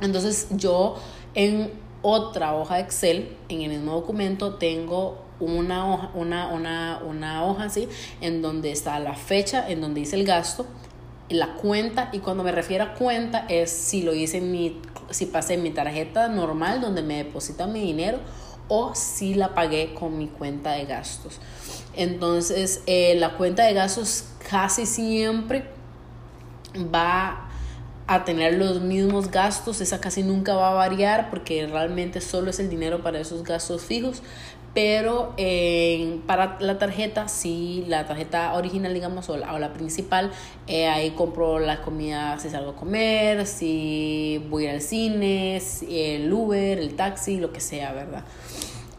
Entonces, 0.00 0.48
yo 0.50 0.96
en 1.34 1.72
otra 2.02 2.54
hoja 2.54 2.76
de 2.76 2.82
Excel, 2.82 3.36
en 3.48 3.62
el 3.62 3.70
mismo 3.70 3.92
documento, 3.92 4.54
tengo 4.54 5.24
una 5.40 5.92
hoja, 5.92 6.10
una, 6.14 6.48
una, 6.48 7.00
una 7.04 7.44
hoja 7.44 7.64
así, 7.64 7.88
en 8.20 8.42
donde 8.42 8.70
está 8.70 8.98
la 8.98 9.14
fecha, 9.14 9.68
en 9.68 9.80
donde 9.80 10.00
dice 10.00 10.16
el 10.16 10.24
gasto, 10.24 10.66
la 11.28 11.54
cuenta, 11.54 12.10
y 12.12 12.18
cuando 12.18 12.42
me 12.42 12.52
refiero 12.52 12.84
a 12.84 12.94
cuenta 12.94 13.46
es 13.48 13.70
si 13.70 14.02
lo 14.02 14.14
hice 14.14 14.38
en 14.38 14.50
mi, 14.50 14.80
si 15.10 15.26
pasé 15.26 15.54
en 15.54 15.62
mi 15.62 15.70
tarjeta 15.70 16.28
normal 16.28 16.80
donde 16.80 17.02
me 17.02 17.18
depositan 17.18 17.72
mi 17.72 17.80
dinero 17.80 18.18
o 18.68 18.94
si 18.94 19.34
la 19.34 19.54
pagué 19.54 19.94
con 19.94 20.18
mi 20.18 20.26
cuenta 20.26 20.72
de 20.72 20.86
gastos. 20.86 21.38
Entonces, 21.94 22.82
eh, 22.86 23.14
la 23.16 23.36
cuenta 23.36 23.64
de 23.64 23.74
gastos 23.74 24.24
casi 24.48 24.86
siempre 24.86 25.64
va 26.76 27.48
a 28.06 28.24
tener 28.24 28.54
los 28.54 28.80
mismos 28.80 29.30
gastos, 29.30 29.80
esa 29.80 30.00
casi 30.00 30.22
nunca 30.22 30.54
va 30.54 30.70
a 30.70 30.74
variar 30.74 31.30
porque 31.30 31.66
realmente 31.66 32.20
solo 32.20 32.50
es 32.50 32.58
el 32.58 32.68
dinero 32.68 33.02
para 33.02 33.20
esos 33.20 33.44
gastos 33.44 33.82
fijos, 33.82 34.22
pero 34.74 35.34
para 36.26 36.58
la 36.60 36.78
tarjeta, 36.78 37.28
sí, 37.28 37.84
la 37.88 38.06
tarjeta 38.06 38.54
original, 38.54 38.94
digamos, 38.94 39.28
o 39.28 39.36
la, 39.36 39.72
principal, 39.72 40.30
eh, 40.66 40.86
ahí 40.88 41.10
compro 41.10 41.58
la 41.58 41.82
comida 41.82 42.38
si 42.38 42.50
salgo 42.50 42.70
a 42.70 42.76
comer, 42.76 43.46
si 43.46 44.44
voy 44.48 44.66
al 44.66 44.80
cine, 44.80 45.60
el 45.88 46.32
Uber, 46.32 46.78
el 46.78 46.94
taxi, 46.94 47.38
lo 47.38 47.52
que 47.52 47.60
sea, 47.60 47.92
¿verdad? 47.92 48.24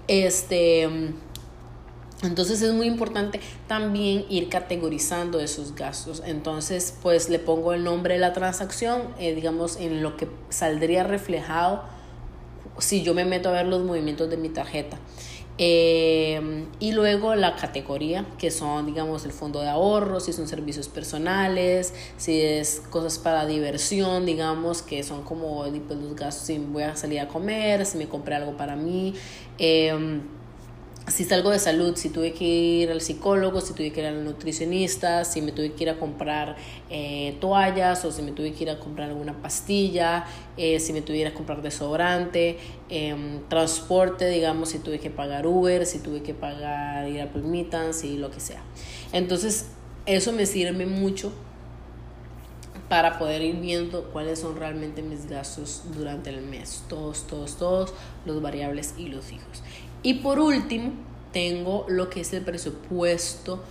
Este. 0.07 0.89
Entonces 2.23 2.61
es 2.61 2.73
muy 2.73 2.85
importante 2.85 3.39
también 3.67 4.25
ir 4.29 4.49
categorizando 4.49 5.39
esos 5.39 5.75
gastos. 5.75 6.21
Entonces, 6.25 6.95
pues 7.01 7.29
le 7.29 7.39
pongo 7.39 7.73
el 7.73 7.83
nombre 7.83 8.13
de 8.15 8.19
la 8.19 8.33
transacción, 8.33 9.01
eh, 9.17 9.33
digamos, 9.33 9.77
en 9.77 10.03
lo 10.03 10.17
que 10.17 10.27
saldría 10.49 11.03
reflejado 11.03 11.83
si 12.77 13.03
yo 13.03 13.13
me 13.13 13.25
meto 13.25 13.49
a 13.49 13.53
ver 13.53 13.65
los 13.67 13.83
movimientos 13.83 14.29
de 14.29 14.37
mi 14.37 14.49
tarjeta. 14.49 14.97
Eh, 15.57 16.65
y 16.79 16.93
luego 16.93 17.35
la 17.35 17.55
categoría, 17.55 18.25
que 18.39 18.49
son, 18.49 18.85
digamos, 18.85 19.25
el 19.25 19.31
fondo 19.31 19.61
de 19.61 19.69
ahorro, 19.69 20.19
si 20.19 20.33
son 20.33 20.47
servicios 20.47 20.87
personales, 20.87 21.93
si 22.17 22.41
es 22.41 22.81
cosas 22.89 23.19
para 23.19 23.45
diversión, 23.45 24.25
digamos, 24.25 24.81
que 24.81 25.03
son 25.03 25.23
como 25.23 25.63
pues, 25.63 25.99
los 25.99 26.15
gastos, 26.15 26.47
si 26.47 26.57
voy 26.57 26.83
a 26.83 26.95
salir 26.95 27.19
a 27.19 27.27
comer, 27.27 27.85
si 27.85 27.97
me 27.97 28.07
compré 28.07 28.35
algo 28.35 28.57
para 28.57 28.75
mí. 28.75 29.13
Eh, 29.59 30.21
si 31.11 31.25
salgo 31.25 31.49
de 31.49 31.59
salud, 31.59 31.95
si 31.95 32.09
tuve 32.09 32.31
que 32.31 32.45
ir 32.45 32.89
al 32.89 33.01
psicólogo, 33.01 33.59
si 33.59 33.73
tuve 33.73 33.91
que 33.91 33.99
ir 33.99 34.07
al 34.07 34.23
nutricionista, 34.23 35.25
si 35.25 35.41
me 35.41 35.51
tuve 35.51 35.73
que 35.73 35.83
ir 35.83 35.89
a 35.89 35.99
comprar 35.99 36.55
eh, 36.89 37.35
toallas 37.41 38.05
o 38.05 38.11
si 38.11 38.21
me 38.21 38.31
tuve 38.31 38.53
que 38.53 38.63
ir 38.63 38.69
a 38.69 38.79
comprar 38.79 39.09
alguna 39.09 39.41
pastilla, 39.41 40.25
eh, 40.57 40.79
si 40.79 40.93
me 40.93 41.01
tuviera 41.01 41.31
que 41.31 41.35
comprar 41.35 41.61
desodorante, 41.61 42.57
em, 42.89 43.41
transporte, 43.49 44.27
digamos, 44.29 44.69
si 44.69 44.79
tuve 44.79 44.99
que 44.99 45.09
pagar 45.09 45.45
Uber, 45.45 45.85
si 45.85 45.99
tuve 45.99 46.23
que 46.23 46.33
pagar 46.33 47.07
ir 47.09 47.21
a 47.21 47.31
Permittance 47.31 48.07
y 48.07 48.17
lo 48.17 48.31
que 48.31 48.39
sea. 48.39 48.61
Entonces, 49.11 49.67
eso 50.05 50.31
me 50.31 50.45
sirve 50.45 50.85
mucho 50.85 51.33
para 52.91 53.17
poder 53.17 53.41
ir 53.41 53.55
viendo 53.55 54.03
cuáles 54.11 54.39
son 54.39 54.57
realmente 54.57 55.01
mis 55.01 55.25
gastos 55.25 55.83
durante 55.95 56.29
el 56.29 56.41
mes, 56.41 56.83
todos, 56.89 57.25
todos, 57.25 57.55
todos, 57.55 57.93
los 58.25 58.41
variables 58.41 58.95
y 58.97 59.07
los 59.07 59.23
fijos. 59.23 59.63
Y 60.03 60.15
por 60.15 60.39
último, 60.39 60.93
tengo 61.31 61.85
lo 61.87 62.09
que 62.09 62.21
es 62.21 62.33
el 62.33 62.43
presupuesto 62.43 63.63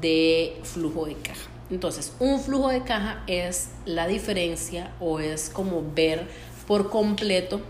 de 0.00 0.60
flujo 0.64 1.06
de 1.06 1.14
caja. 1.14 1.48
Entonces, 1.70 2.12
un 2.18 2.40
flujo 2.40 2.68
de 2.68 2.82
caja 2.82 3.22
es 3.26 3.70
la 3.84 4.06
diferencia 4.06 4.92
o 5.00 5.20
es 5.20 5.50
como 5.50 5.82
ver 5.94 6.26
por 6.66 6.90
completo 6.90 7.60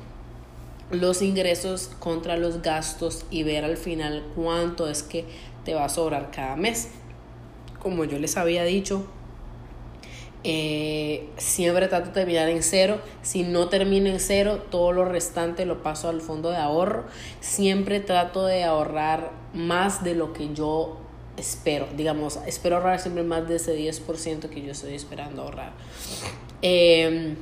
los 0.91 1.21
ingresos 1.23 1.91
contra 1.99 2.37
los 2.37 2.63
gastos 2.63 3.25
y 3.31 3.43
ver 3.43 3.65
al 3.65 3.77
final 3.77 4.25
cuánto 4.35 4.89
es 4.89 5.03
que 5.03 5.25
te 5.65 5.75
va 5.75 5.85
a 5.85 5.89
sobrar 5.89 6.31
cada 6.31 6.57
mes. 6.57 6.89
Como 7.81 8.05
yo 8.05 8.19
les 8.19 8.37
había 8.37 8.65
dicho, 8.65 9.07
eh, 10.45 11.29
siempre 11.37 11.89
trato 11.89 12.07
de 12.09 12.13
terminar 12.13 12.49
en 12.49 12.63
cero. 12.63 13.01
Si 13.23 13.43
no 13.43 13.69
termino 13.69 14.09
en 14.09 14.21
cero, 14.21 14.65
todo 14.71 14.93
lo 14.93 15.05
restante 15.05 15.67
lo 15.67 15.83
paso 15.83 16.09
al 16.09 16.21
fondo 16.21 16.51
de 16.51 16.59
ahorro. 16.59 17.05
Siempre 17.41 18.01
trato 18.01 18.47
de 18.47 18.65
ahorrar 18.65 19.33
más 19.53 20.05
de 20.05 20.15
lo 20.15 20.33
que 20.33 20.55
yo 20.55 20.99
espero. 21.37 21.87
Digamos, 21.97 22.39
espero 22.47 22.77
ahorrar 22.77 23.01
siempre 23.01 23.25
más 23.25 23.49
de 23.49 23.57
ese 23.57 23.77
10% 23.77 24.49
que 24.49 24.63
yo 24.63 24.73
estoy 24.73 24.95
esperando 24.95 25.43
ahorrar. 25.43 25.73
Eh, 26.63 27.37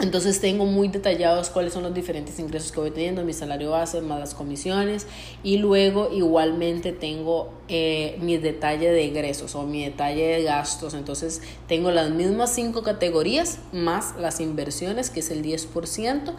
entonces 0.00 0.40
tengo 0.40 0.64
muy 0.66 0.88
detallados 0.88 1.50
cuáles 1.50 1.72
son 1.72 1.82
los 1.82 1.94
diferentes 1.94 2.38
ingresos 2.38 2.72
que 2.72 2.80
voy 2.80 2.90
teniendo, 2.90 3.24
mi 3.24 3.32
salario 3.32 3.70
base 3.70 4.00
más 4.00 4.18
las 4.18 4.34
comisiones 4.34 5.06
y 5.42 5.58
luego 5.58 6.10
igualmente 6.12 6.92
tengo 6.92 7.50
eh, 7.68 8.18
mi 8.20 8.36
detalle 8.38 8.90
de 8.90 9.04
ingresos 9.04 9.54
o 9.54 9.64
mi 9.64 9.84
detalle 9.84 10.26
de 10.26 10.42
gastos. 10.42 10.94
Entonces 10.94 11.42
tengo 11.68 11.90
las 11.90 12.10
mismas 12.10 12.54
cinco 12.54 12.82
categorías 12.82 13.58
más 13.72 14.14
las 14.18 14.40
inversiones 14.40 15.10
que 15.10 15.20
es 15.20 15.30
el 15.30 15.42
10% 15.42 16.34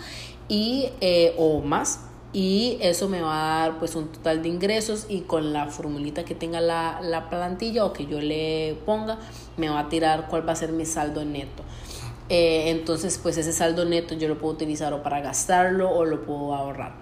y, 0.47 0.89
eh, 1.01 1.33
o 1.37 1.61
más 1.61 2.01
y 2.33 2.77
eso 2.81 3.09
me 3.09 3.21
va 3.21 3.57
a 3.57 3.59
dar 3.67 3.79
pues 3.79 3.95
un 3.95 4.07
total 4.07 4.41
de 4.41 4.47
ingresos 4.49 5.05
y 5.09 5.21
con 5.21 5.51
la 5.51 5.67
formulita 5.67 6.23
que 6.23 6.33
tenga 6.33 6.61
la, 6.61 7.01
la 7.01 7.29
plantilla 7.29 7.83
o 7.83 7.91
que 7.91 8.05
yo 8.05 8.21
le 8.21 8.77
ponga 8.85 9.19
me 9.57 9.69
va 9.69 9.79
a 9.79 9.89
tirar 9.89 10.27
cuál 10.29 10.47
va 10.47 10.53
a 10.53 10.55
ser 10.55 10.71
mi 10.71 10.85
saldo 10.85 11.25
neto. 11.25 11.63
Eh, 12.33 12.69
entonces, 12.69 13.19
pues 13.21 13.35
ese 13.35 13.51
saldo 13.51 13.83
neto 13.83 14.15
yo 14.15 14.29
lo 14.29 14.37
puedo 14.37 14.53
utilizar 14.53 14.93
o 14.93 15.03
para 15.03 15.19
gastarlo 15.19 15.89
o 15.91 16.05
lo 16.05 16.23
puedo 16.23 16.55
ahorrar. 16.55 16.93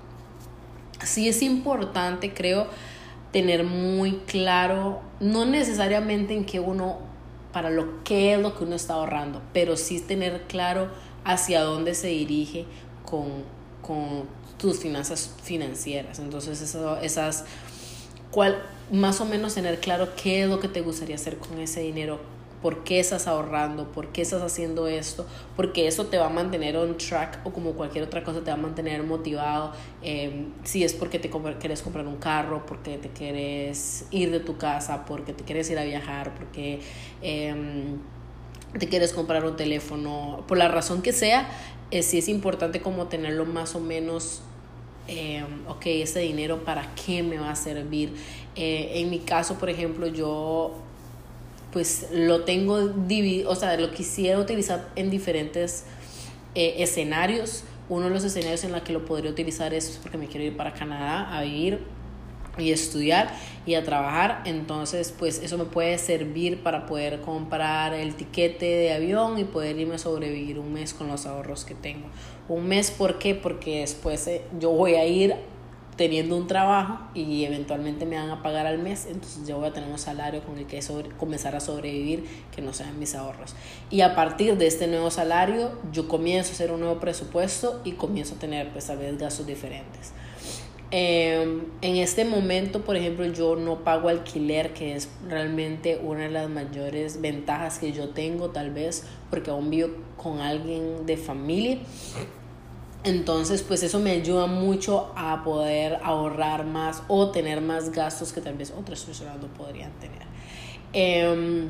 Sí 1.06 1.30
es 1.30 1.44
importante, 1.44 2.34
creo, 2.34 2.65
tener 3.32 3.63
muy 3.63 4.13
claro, 4.26 5.02
no 5.20 5.46
necesariamente 5.46 6.34
en 6.34 6.46
qué 6.46 6.60
uno, 6.60 6.98
para 7.54 7.70
lo 7.70 8.04
que 8.04 8.34
es 8.34 8.39
lo 8.39 8.58
que 8.58 8.63
uno 8.63 8.76
está 8.76 8.96
ahorrando, 8.96 9.39
pero 9.54 9.78
sí 9.78 10.00
tener 10.00 10.48
claro 10.48 10.88
hacia 11.24 11.62
dónde 11.62 11.94
se 11.94 12.08
dirige 12.08 12.65
con, 13.06 13.44
con 13.84 14.24
tus 14.58 14.80
finanzas 14.80 15.36
financieras. 15.44 16.18
Entonces, 16.18 16.60
eso, 16.60 16.98
esas, 17.02 17.46
cuál, 18.32 18.63
más 18.92 19.22
o 19.22 19.26
menos 19.26 19.54
tener 19.54 19.80
claro 19.80 20.10
qué 20.15 20.42
es 20.42 20.50
lo 20.50 20.60
que 20.60 20.70
te 20.70 20.82
gustaría 20.82 21.18
hacer 21.18 21.38
con 21.38 21.60
ese 21.60 21.82
dinero 21.82 22.38
por 22.62 22.84
qué 22.84 23.00
estás 23.00 23.28
ahorrando, 23.28 23.91
por 23.91 24.08
qué 24.08 24.22
estás 24.22 24.41
haciendo 24.41 24.88
esto, 24.88 25.26
porque 25.56 25.88
eso 25.88 26.08
te 26.08 26.17
va 26.17 26.28
a 26.28 26.30
mantener 26.30 26.76
on 26.78 26.98
track 26.98 27.39
o 27.45 27.52
como 27.52 27.74
cualquier 27.74 28.04
otra 28.04 28.24
cosa 28.24 28.41
te 28.41 28.52
va 28.52 28.58
a 28.58 28.62
mantener 28.62 29.04
motivado. 29.04 29.72
Em, 30.02 30.48
si 30.63 30.84
es 30.84 30.93
porque 30.93 31.19
te 31.19 31.30
quieres 31.60 31.82
comprar 31.82 32.06
un 32.06 32.17
carro, 32.17 32.65
porque 32.65 32.98
te 32.98 33.10
quieres 33.10 34.06
ir 34.12 34.32
de 34.32 34.39
tu 34.39 34.58
casa, 34.58 35.06
porque 35.06 35.34
te 35.34 35.43
quieres 35.43 35.69
ir 35.69 35.80
a 35.80 35.84
viajar, 35.84 36.34
porque 36.36 36.82
em, 37.22 38.00
te 38.78 38.88
quieres 38.88 39.13
comprar 39.13 39.45
un 39.45 39.56
teléfono, 39.56 40.43
por 40.48 40.58
la 40.58 40.67
razón 40.67 41.02
que 41.02 41.13
sea, 41.13 41.50
eh, 41.91 42.04
sí 42.04 42.19
es 42.19 42.28
importante 42.30 42.82
como 42.82 43.08
tenerlo 43.08 43.45
más 43.45 43.76
o 43.76 43.80
menos 43.80 44.41
eh, 45.12 45.43
ok, 45.67 45.88
ese 45.88 46.19
dinero 46.19 46.63
para 46.63 46.93
qué 46.93 47.24
me 47.24 47.39
va 47.39 47.50
a 47.50 47.56
servir. 47.56 48.13
Eh, 48.56 48.91
en 48.95 49.10
mi 49.10 49.19
caso, 49.19 49.56
por 49.56 49.69
ejemplo, 49.69 50.06
yo 50.06 50.76
pues 51.72 52.08
lo 52.12 52.44
tengo 52.44 52.88
dividido, 52.88 53.52
o 53.52 53.56
sea, 53.56 53.78
lo 53.78 53.92
quisiera 53.92 54.40
utilizar 54.40 54.90
en 54.96 55.10
diferentes 55.10 55.86
eh, 56.56 56.76
escenarios. 56.80 57.64
Uno 57.90 58.06
de 58.06 58.12
los 58.12 58.24
escenarios 58.24 58.64
en 58.64 58.72
los 58.72 58.82
que 58.82 58.94
lo 58.94 59.06
podría 59.06 59.32
utilizar 59.32 59.74
es 59.74 60.00
porque 60.02 60.18
me 60.18 60.28
quiero 60.28 60.46
ir 60.46 60.58
para 60.58 60.74
Canadá 60.74 61.36
a 61.36 61.42
vivir 61.42 61.80
y 62.58 62.72
estudiar 62.72 63.34
y 63.66 63.76
a 63.76 63.84
trabajar. 63.84 64.42
Entonces, 64.46 65.14
pues 65.18 65.42
eso 65.42 65.58
me 65.58 65.66
puede 65.66 65.98
servir 65.98 66.62
para 66.62 66.86
poder 66.86 67.22
comprar 67.22 67.94
el 67.94 68.16
tiquete 68.16 68.66
de 68.66 68.94
avión 68.94 69.38
y 69.40 69.44
poder 69.44 69.78
irme 69.78 69.96
a 69.96 70.00
sobrevivir 70.00 70.60
un 70.60 70.74
mes 70.74 70.94
con 70.94 71.08
los 71.08 71.26
ahorros 71.26 71.66
que 71.66 71.76
tengo. 71.76 72.08
Un 72.48 72.68
mes, 72.68 72.92
¿por 72.92 73.20
qué? 73.20 73.36
Porque 73.36 73.82
después 73.82 74.28
eh, 74.28 74.42
yo 74.60 74.72
voy 74.72 74.96
a 74.96 75.06
ir 75.06 75.36
teniendo 76.00 76.38
un 76.38 76.48
trabajo 76.48 76.98
y 77.14 77.44
eventualmente 77.44 78.06
me 78.06 78.16
van 78.16 78.30
a 78.30 78.42
pagar 78.42 78.66
al 78.66 78.80
mes, 78.80 79.06
entonces 79.06 79.46
yo 79.46 79.58
voy 79.58 79.68
a 79.68 79.74
tener 79.74 79.90
un 79.90 80.00
salario 80.00 80.42
con 80.44 80.58
el 80.58 80.66
que 80.66 80.80
comenzar 81.18 81.58
a 81.58 81.60
sobrevivir 81.60 82.24
que 82.56 82.62
no 82.62 82.72
sean 82.72 82.98
mis 82.98 83.16
ahorros. 83.16 83.54
Y 83.90 84.00
a 84.00 84.16
partir 84.16 84.58
de 84.58 84.66
este 84.66 84.88
nuevo 84.88 85.12
salario, 85.12 85.74
yo 85.92 86.08
comienzo 86.08 86.52
a 86.52 86.54
hacer 86.54 86.72
un 86.72 86.80
nuevo 86.80 87.02
presupuesto 87.02 87.82
y 87.84 87.92
comienzo 87.92 88.36
a 88.36 88.40
tener 88.40 88.72
pues 88.72 88.90
a 88.90 88.96
veces 88.96 89.18
gastos 89.18 89.46
diferentes. 89.46 90.14
Em, 90.90 91.66
en 91.82 91.98
este 91.98 92.24
momento, 92.24 92.86
por 92.86 92.96
ejemplo, 92.96 93.26
yo 93.26 93.58
no 93.58 93.84
pago 93.84 94.08
alquiler, 94.08 94.72
que 94.72 94.96
es 94.96 95.10
realmente 95.28 96.00
una 96.02 96.22
de 96.22 96.30
las 96.30 96.50
mayores 96.50 97.20
ventajas 97.20 97.78
que 97.78 97.92
yo 97.92 98.12
tengo, 98.12 98.52
tal 98.52 98.72
vez 98.72 99.04
porque 99.30 99.52
aún 99.52 99.70
vivo 99.70 99.90
con 100.16 100.40
alguien 100.40 101.06
de 101.06 101.18
familia. 101.18 101.80
Entonces, 103.04 103.62
pues 103.64 103.82
eso 103.84 104.00
me 104.00 104.12
ayuda 104.12 104.48
mucho 104.48 105.12
a 105.16 105.44
poder 105.44 106.00
ahorrar 106.04 106.66
más 106.66 107.02
o 107.08 107.32
tener 107.32 107.62
más 107.62 107.92
gastos 107.92 108.34
que 108.34 108.42
tal 108.42 108.56
vez 108.56 108.74
otras 108.78 109.04
personas 109.04 109.38
no 109.38 109.48
podrían 109.48 109.92
tener. 110.00 110.24
Em, 110.92 111.70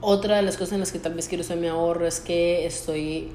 otra 0.00 0.36
de 0.36 0.42
las 0.42 0.56
cosas 0.56 0.74
en 0.74 0.80
las 0.80 0.92
que 0.92 0.98
tal 0.98 1.14
vez 1.14 1.28
quiero 1.28 1.42
usar 1.42 1.56
mi 1.56 1.68
ahorro 1.68 2.06
es 2.06 2.20
que 2.20 2.66
estoy 2.66 3.32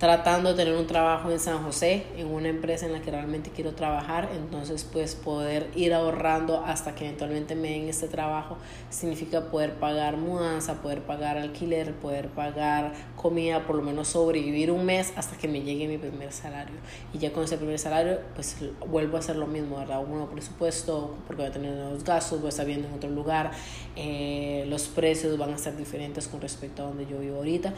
tratando 0.00 0.48
de 0.48 0.64
tener 0.64 0.80
un 0.80 0.86
trabajo 0.86 1.30
en 1.30 1.38
San 1.38 1.62
José, 1.62 2.06
en 2.16 2.28
una 2.28 2.48
empresa 2.48 2.86
en 2.86 2.94
la 2.94 3.02
que 3.02 3.10
realmente 3.10 3.50
quiero 3.50 3.74
trabajar, 3.74 4.30
entonces 4.34 4.88
pues 4.90 5.14
poder 5.14 5.68
ir 5.76 5.92
ahorrando 5.92 6.64
hasta 6.64 6.94
que 6.94 7.04
eventualmente 7.04 7.54
me 7.54 7.68
den 7.72 7.90
este 7.90 8.08
trabajo 8.08 8.56
significa 8.88 9.50
poder 9.50 9.74
pagar 9.74 10.16
mudanza, 10.16 10.80
poder 10.80 11.02
pagar 11.02 11.36
alquiler, 11.36 11.92
poder 11.92 12.28
pagar 12.28 12.94
comida, 13.14 13.66
por 13.66 13.76
lo 13.76 13.82
menos 13.82 14.08
sobrevivir 14.08 14.70
un 14.70 14.86
mes 14.86 15.12
hasta 15.16 15.36
que 15.36 15.48
me 15.48 15.60
llegue 15.60 15.86
mi 15.86 15.98
primer 15.98 16.32
salario. 16.32 16.76
Y 17.12 17.18
ya 17.18 17.30
con 17.34 17.44
ese 17.44 17.58
primer 17.58 17.78
salario 17.78 18.20
pues 18.34 18.56
vuelvo 18.88 19.18
a 19.18 19.20
hacer 19.20 19.36
lo 19.36 19.46
mismo, 19.46 19.76
¿verdad? 19.76 20.02
Un 20.02 20.12
nuevo 20.12 20.30
presupuesto 20.30 21.14
porque 21.26 21.42
voy 21.42 21.50
a 21.50 21.52
tener 21.52 21.74
nuevos 21.74 22.04
gastos, 22.04 22.38
voy 22.38 22.46
a 22.46 22.48
estar 22.48 22.64
viendo 22.64 22.88
en 22.88 22.94
otro 22.94 23.10
lugar, 23.10 23.50
eh, 23.96 24.64
los 24.66 24.88
precios 24.88 25.36
van 25.36 25.52
a 25.52 25.58
ser 25.58 25.76
diferentes 25.76 26.26
con 26.26 26.40
respecto 26.40 26.84
a 26.84 26.86
donde 26.86 27.04
yo 27.04 27.18
vivo 27.18 27.36
ahorita. 27.36 27.74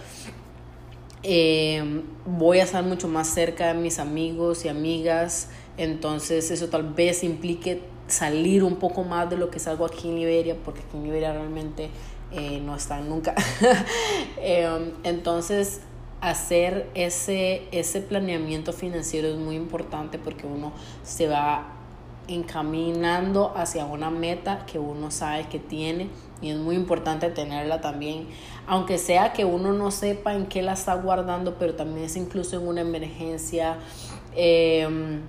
Eh, 1.22 2.02
voy 2.26 2.58
a 2.58 2.64
estar 2.64 2.82
mucho 2.84 3.06
más 3.08 3.28
cerca 3.28 3.68
de 3.68 3.74
mis 3.74 3.98
amigos 3.98 4.64
y 4.64 4.68
amigas, 4.68 5.48
entonces 5.76 6.50
eso 6.50 6.68
tal 6.68 6.94
vez 6.94 7.22
implique 7.22 7.82
salir 8.08 8.64
un 8.64 8.76
poco 8.76 9.04
más 9.04 9.30
de 9.30 9.36
lo 9.36 9.50
que 9.50 9.58
salgo 9.58 9.86
aquí 9.86 10.08
en 10.08 10.16
Liberia, 10.16 10.56
porque 10.64 10.80
aquí 10.80 10.96
en 10.96 11.04
Liberia 11.04 11.32
realmente 11.32 11.90
eh, 12.32 12.60
no 12.64 12.76
están 12.76 13.08
nunca. 13.08 13.34
Eh, 14.44 14.92
entonces, 15.04 15.82
hacer 16.20 16.90
ese, 16.94 17.62
ese 17.70 18.00
planeamiento 18.00 18.72
financiero 18.72 19.28
es 19.28 19.36
muy 19.36 19.54
importante 19.54 20.18
porque 20.18 20.48
uno 20.48 20.72
se 21.04 21.28
va 21.28 21.72
encaminando 22.26 23.52
hacia 23.56 23.84
una 23.84 24.10
meta 24.10 24.66
que 24.66 24.80
uno 24.80 25.12
sabe 25.12 25.48
que 25.48 25.60
tiene 25.60 26.08
y 26.40 26.50
es 26.50 26.56
muy 26.56 26.76
importante 26.76 27.30
tenerla 27.30 27.80
también, 27.80 28.26
aunque 28.66 28.98
sea 28.98 29.32
que 29.32 29.44
uno 29.44 29.72
no 29.72 29.90
sepa 29.90 30.34
en 30.34 30.46
qué 30.46 30.62
la 30.62 30.72
está 30.72 30.94
guardando, 30.94 31.56
pero 31.58 31.74
también 31.74 32.06
es 32.06 32.16
incluso 32.16 32.60
en 32.60 32.66
una 32.66 32.80
emergencia, 32.80 33.78
Em, 34.34 35.20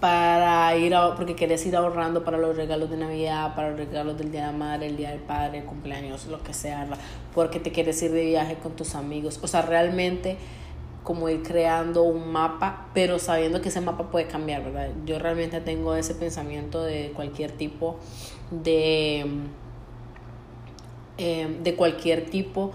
para 0.00 0.74
ir 0.78 0.94
a, 0.94 1.14
porque 1.14 1.36
querés 1.36 1.66
ir 1.66 1.76
ahorrando 1.76 2.24
para 2.24 2.38
los 2.38 2.56
regalos 2.56 2.88
de 2.88 2.96
Navidad, 2.96 3.54
para 3.54 3.70
los 3.70 3.78
regalos 3.78 4.16
del 4.16 4.32
Día 4.32 4.46
de 4.46 4.52
la 4.52 4.58
Madre, 4.58 4.86
el 4.86 4.96
Día 4.96 5.10
del 5.10 5.20
Padre, 5.20 5.58
el 5.58 5.64
cumpleaños, 5.64 6.26
lo 6.26 6.42
que 6.42 6.54
sea, 6.54 6.88
porque 7.34 7.60
te 7.60 7.70
quieres 7.70 8.02
ir 8.02 8.12
de 8.12 8.24
viaje 8.24 8.56
con 8.56 8.72
tus 8.76 8.94
amigos. 8.94 9.38
O 9.42 9.46
sea, 9.46 9.60
realmente 9.60 10.38
como 11.04 11.28
ir 11.28 11.42
creando 11.42 12.02
un 12.02 12.32
mapa, 12.32 12.86
pero 12.94 13.18
sabiendo 13.18 13.60
que 13.60 13.68
ese 13.68 13.82
mapa 13.82 14.10
puede 14.10 14.26
cambiar, 14.26 14.64
¿verdad? 14.64 14.88
Yo 15.04 15.18
realmente 15.18 15.60
tengo 15.60 15.94
ese 15.94 16.14
pensamiento 16.14 16.82
de 16.82 17.12
cualquier 17.14 17.52
tipo 17.52 17.98
de, 18.50 19.26
eh, 21.20 21.58
de 21.62 21.76
cualquier 21.76 22.30
tipo 22.30 22.72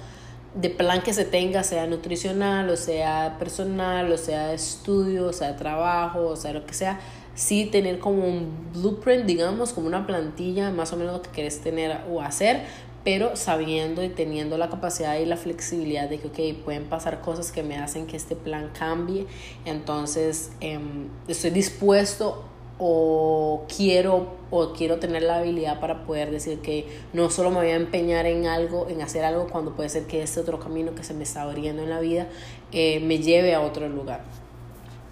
de 0.53 0.69
plan 0.69 1.01
que 1.01 1.13
se 1.13 1.25
tenga, 1.25 1.63
sea 1.63 1.87
nutricional, 1.87 2.69
o 2.69 2.77
sea 2.77 3.37
personal, 3.39 4.11
o 4.11 4.17
sea 4.17 4.53
estudio, 4.53 5.27
o 5.27 5.33
sea 5.33 5.55
trabajo, 5.57 6.27
o 6.27 6.35
sea 6.35 6.53
lo 6.53 6.65
que 6.65 6.73
sea, 6.73 6.99
sí 7.33 7.65
tener 7.65 7.99
como 7.99 8.23
un 8.23 8.71
blueprint, 8.73 9.25
digamos, 9.25 9.73
como 9.73 9.87
una 9.87 10.07
plantilla 10.07 10.71
más 10.71 10.93
o 10.93 10.97
menos 10.97 11.13
lo 11.13 11.21
que 11.21 11.29
quieres 11.31 11.59
tener 11.59 11.97
o 12.09 12.21
hacer, 12.21 12.61
pero 13.03 13.35
sabiendo 13.35 14.03
y 14.03 14.09
teniendo 14.09 14.57
la 14.57 14.69
capacidad 14.69 15.17
y 15.17 15.25
la 15.25 15.37
flexibilidad 15.37 16.09
de 16.09 16.19
que, 16.19 16.27
ok, 16.27 16.63
pueden 16.63 16.85
pasar 16.85 17.21
cosas 17.21 17.51
que 17.51 17.61
me 17.61 17.77
hacen 17.77 18.07
que 18.07 18.15
este 18.15 18.35
plan 18.35 18.71
cambie, 18.77 19.27
entonces 19.65 20.51
em, 20.61 21.09
estoy 21.27 21.49
dispuesto 21.49 22.45
o 22.77 23.65
quiero 23.75 24.35
o 24.51 24.73
quiero 24.73 24.99
tener 24.99 25.23
la 25.23 25.37
habilidad 25.37 25.79
para 25.79 26.05
poder 26.05 26.31
decir 26.31 26.59
que 26.59 26.85
no 27.13 27.29
solo 27.29 27.49
me 27.49 27.57
voy 27.57 27.69
a 27.69 27.75
empeñar 27.75 28.25
en 28.25 28.47
algo, 28.47 28.87
en 28.89 29.01
hacer 29.01 29.23
algo 29.23 29.47
cuando 29.47 29.75
puede 29.75 29.89
ser 29.89 30.05
que 30.05 30.21
este 30.21 30.39
otro 30.39 30.59
camino 30.59 30.93
que 30.95 31.03
se 31.03 31.13
me 31.13 31.23
está 31.23 31.43
abriendo 31.43 31.83
en 31.83 31.89
la 31.89 31.99
vida 31.99 32.27
eh, 32.71 32.99
me 32.99 33.19
lleve 33.19 33.53
a 33.53 33.61
otro 33.61 33.87
lugar 33.89 34.23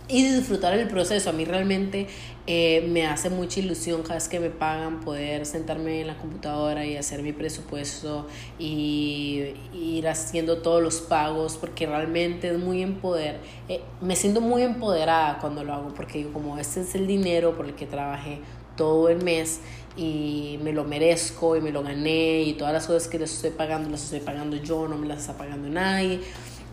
y 0.08 0.24
disfrutar 0.24 0.74
el 0.74 0.88
proceso. 0.88 1.30
A 1.30 1.34
mí 1.34 1.46
realmente 1.46 2.08
eh, 2.46 2.86
me 2.90 3.06
hace 3.06 3.30
mucha 3.30 3.62
ilusión 3.62 4.02
cada 4.02 4.16
vez 4.16 4.28
que 4.28 4.38
me 4.38 4.50
pagan 4.50 5.00
poder 5.00 5.46
sentarme 5.46 6.02
en 6.02 6.08
la 6.08 6.18
computadora 6.18 6.86
y 6.86 6.98
hacer 6.98 7.24
mi 7.24 7.32
presupuesto 7.32 8.28
y, 8.60 9.54
ir 9.74 10.08
haciendo 10.10 10.58
todos 10.58 10.82
los 10.84 11.00
pagos 11.00 11.58
porque 11.58 11.86
realmente 11.86 12.50
es 12.50 12.60
muy 12.60 12.82
empoder. 12.82 13.40
Eh, 13.70 13.80
me 14.02 14.18
siento 14.18 14.42
muy 14.42 14.64
empoderada 14.64 15.40
cuando 15.40 15.64
lo 15.64 15.74
hago 15.74 15.94
porque 15.94 16.18
digo 16.18 16.34
como 16.34 16.58
este 16.58 16.82
es 16.82 16.96
el 16.96 17.08
dinero 17.08 17.56
por 17.56 17.66
el 17.66 17.76
que 17.76 17.86
trabajé 17.86 18.40
todo 18.76 19.08
el 19.08 19.24
mes 19.24 19.62
y 19.96 20.60
me 20.64 20.74
lo 20.74 20.84
merezco 20.84 21.56
y 21.56 21.62
me 21.62 21.72
lo 21.72 21.82
gané 21.82 22.42
y 22.42 22.54
todas 22.54 22.74
las 22.74 22.88
cosas 22.88 23.08
que 23.08 23.20
les 23.20 23.32
estoy 23.32 23.52
pagando 23.52 23.90
las 23.90 24.04
estoy 24.04 24.20
pagando 24.20 24.58
yo, 24.58 24.90
no 24.90 24.98
me 24.98 25.08
las 25.08 25.22
está 25.22 25.38
pagando 25.38 25.70
nadie. 25.70 26.20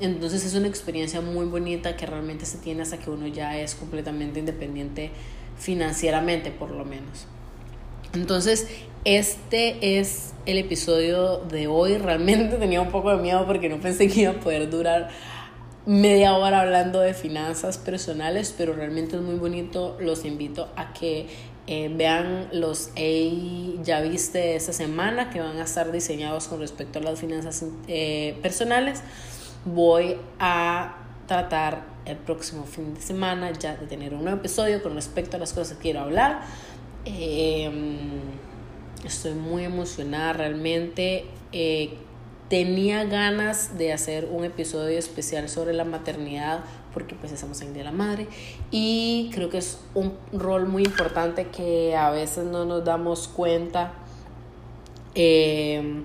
Entonces 0.01 0.45
es 0.45 0.55
una 0.55 0.67
experiencia 0.67 1.21
muy 1.21 1.47
bonita 1.47 1.95
que 1.95 2.07
realmente 2.07 2.47
se 2.47 2.59
tiene 2.59 2.83
hasta 2.83 2.99
que 2.99 3.11
uno 3.11 3.29
ya 3.29 3.61
es 3.61 3.75
completamente 3.77 4.41
independiente 4.41 5.11
financieramente 5.61 6.51
por 6.51 6.73
lo 6.73 6.85
menos. 6.85 7.27
Entonces, 8.15 8.67
este 9.05 10.01
es 10.01 10.33
el 10.47 10.59
episodio 10.59 11.39
de 11.39 11.69
hoy. 11.69 11.99
Realmente 11.99 12.57
tenía 12.59 12.81
un 12.81 12.91
poco 12.91 13.15
de 13.15 13.23
miedo 13.23 13.47
porque 13.47 13.69
no 13.69 13.79
pensé 13.79 14.09
que 14.09 14.23
iba 14.23 14.33
a 14.33 14.41
poder 14.41 14.69
durar 14.69 15.11
media 15.87 16.37
hora 16.37 16.61
hablando 16.61 17.01
de 17.01 17.15
finanzas 17.15 17.79
personales, 17.79 18.55
pero 18.57 18.73
realmente 18.73 19.17
es 19.17 19.23
muy 19.23 19.37
bonito. 19.37 19.97
Los 20.01 20.25
invito 20.25 20.69
a 20.77 20.93
que 20.93 21.29
eh, 21.67 21.91
vean 21.95 22.49
los 22.53 22.91
A 22.97 23.83
ya 23.83 24.01
viste 24.01 24.57
esta 24.57 24.73
semana 24.73 25.31
que 25.31 25.41
van 25.41 25.59
a 25.59 25.65
estar 25.65 25.93
diseñados 25.93 26.49
con 26.49 26.59
respecto 26.61 26.99
a 26.99 27.03
las 27.03 27.21
finanzas 27.21 27.65
eh, 27.87 28.37
personales. 28.43 29.03
Voy 29.65 30.17
a 30.39 31.10
tratar 31.31 31.85
el 32.07 32.17
próximo 32.17 32.65
fin 32.65 32.93
de 32.93 33.01
semana 33.01 33.53
ya 33.53 33.77
de 33.77 33.87
tener 33.87 34.15
un 34.15 34.25
nuevo 34.25 34.39
episodio 34.39 34.83
con 34.83 34.97
respecto 34.97 35.37
a 35.37 35.39
las 35.39 35.53
cosas 35.53 35.77
que 35.77 35.83
quiero 35.83 36.01
hablar. 36.01 36.41
Em, 37.05 38.19
estoy 39.05 39.35
muy 39.35 39.63
emocionada 39.63 40.33
realmente. 40.33 41.27
Eh, 41.53 41.95
tenía 42.49 43.05
ganas 43.05 43.79
de 43.79 43.93
hacer 43.93 44.29
un 44.29 44.43
episodio 44.45 44.99
especial 44.99 45.49
sobre 45.49 45.73
la 45.73 45.85
maternidad 45.85 46.65
porque 46.93 47.15
pues 47.15 47.31
estamos 47.31 47.61
en 47.61 47.75
Día 47.75 47.85
de 47.85 47.91
la 47.91 47.97
Madre 47.97 48.27
y 48.73 49.31
creo 49.33 49.51
que 49.51 49.59
es 49.59 49.79
un 49.95 50.15
rol 50.33 50.67
muy 50.67 50.83
importante 50.83 51.47
que 51.47 51.95
a 51.95 52.11
veces 52.11 52.45
no 52.45 52.65
nos 52.65 52.85
damos 52.85 53.29
cuenta 53.29 53.93
em, 55.15 56.03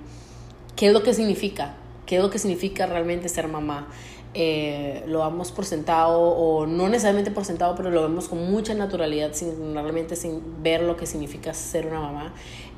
qué 0.76 0.86
es 0.86 0.94
lo 0.94 1.02
que 1.02 1.16
significa, 1.16 1.78
qué 2.06 2.18
es 2.18 2.22
lo 2.22 2.30
que 2.30 2.38
significa 2.38 2.86
realmente 2.86 3.28
ser 3.28 3.48
mamá. 3.48 3.88
Eh, 4.38 5.02
lo 5.08 5.20
damos 5.20 5.54
por 5.54 5.64
sentado 5.64 6.20
o 6.20 6.68
no 6.68 6.90
necesariamente 6.90 7.32
por 7.32 7.46
sentado, 7.46 7.74
pero 7.74 7.90
lo 7.90 8.02
vemos 8.02 8.28
con 8.28 8.52
mucha 8.52 8.74
naturalidad, 8.74 9.32
sin, 9.32 9.74
realmente 9.74 10.18
sin 10.18 10.62
ver 10.62 10.84
lo 10.84 10.98
que 10.98 11.06
significa 11.06 11.54
ser 11.54 11.88
una 11.88 12.02
mamá. 12.02 12.34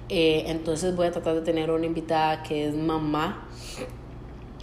Eh, 0.08 0.44
entonces 0.46 0.96
voy 0.96 1.08
a 1.08 1.12
tratar 1.12 1.34
de 1.34 1.42
tener 1.42 1.72
una 1.72 1.88
invitada 1.88 2.44
que 2.44 2.68
es 2.68 2.76
mamá 2.76 3.48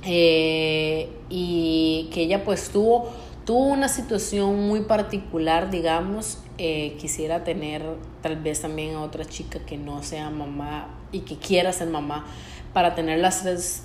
eh, 0.04 1.11
y 1.28 2.11
que 2.14 2.22
ella 2.22 2.44
pues 2.44 2.70
tuvo, 2.70 3.09
tuvo 3.44 3.66
una 3.66 3.88
situación 3.88 4.68
muy 4.68 4.83
particular, 4.83 5.70
digamos, 5.72 6.38
quisiera 6.57 7.42
tener 7.42 7.83
tal 8.22 8.40
vez 8.40 8.61
también 8.61 8.94
a 8.94 9.02
otra 9.02 9.24
chica 9.24 9.59
que 9.59 9.76
no 9.76 10.04
sea 10.04 10.30
mamá 10.30 10.94
y 11.11 11.22
que 11.22 11.38
quiera 11.38 11.72
ser 11.72 11.88
mamá 11.88 12.24
para 12.72 12.94
tener 12.94 13.18
las 13.18 13.83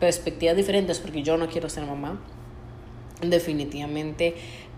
perspectivas 0.00 0.56
diferentes, 0.56 1.00
porque 1.00 1.22
yo 1.22 1.36
no 1.36 1.48
quiero 1.48 1.68
ser 1.68 1.84
mamá 1.84 2.18
definitivamente 3.20 4.34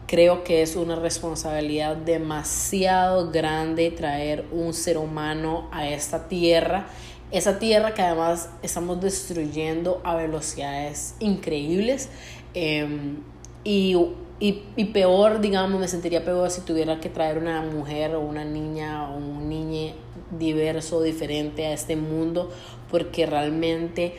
creo 0.09 0.43
que 0.43 0.63
es 0.63 0.75
una 0.75 0.97
responsabilidad 0.97 1.95
demasiado 1.95 3.31
grande 3.31 3.91
traer 3.91 4.47
un 4.51 4.73
ser 4.73 4.97
humano 4.97 5.69
a 5.71 5.87
esta 5.89 6.29
tierra. 6.29 6.87
Esa 7.31 7.59
tierra 7.59 7.93
que 7.93 8.01
además 8.01 8.49
estamos 8.63 9.03
destruyendo 9.03 10.01
a 10.03 10.17
velocidades 10.17 11.15
increíbles. 11.21 12.09
Em, 12.55 13.19
y, 13.65 13.97
y, 14.41 14.85
peor, 14.95 15.41
digamos, 15.41 15.79
me 15.79 15.89
sentiría 15.89 16.25
peor 16.25 16.51
si 16.51 16.63
tuviera 16.63 17.01
que 17.01 17.11
traer 17.11 17.37
una 17.37 17.61
mujer 17.61 18.15
o 18.15 18.21
una 18.21 18.47
niña 18.47 19.11
o 19.11 19.19
un 19.19 19.49
niño 19.51 19.93
diverso, 20.39 21.03
diferente 21.03 21.67
a 21.67 21.73
este 21.75 21.97
mundo, 21.97 22.51
porque 22.91 23.27
realmente 23.27 24.15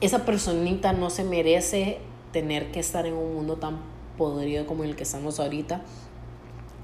esa 0.00 0.24
personita 0.24 0.92
no 0.92 1.10
se 1.10 1.22
merece 1.22 1.98
tener 2.32 2.70
que 2.70 2.80
estar 2.80 3.06
en 3.06 3.14
un 3.14 3.34
mundo 3.34 3.56
tan 3.56 3.78
podrido 4.16 4.66
como 4.66 4.84
el 4.84 4.96
que 4.96 5.02
estamos 5.02 5.40
ahorita. 5.40 5.82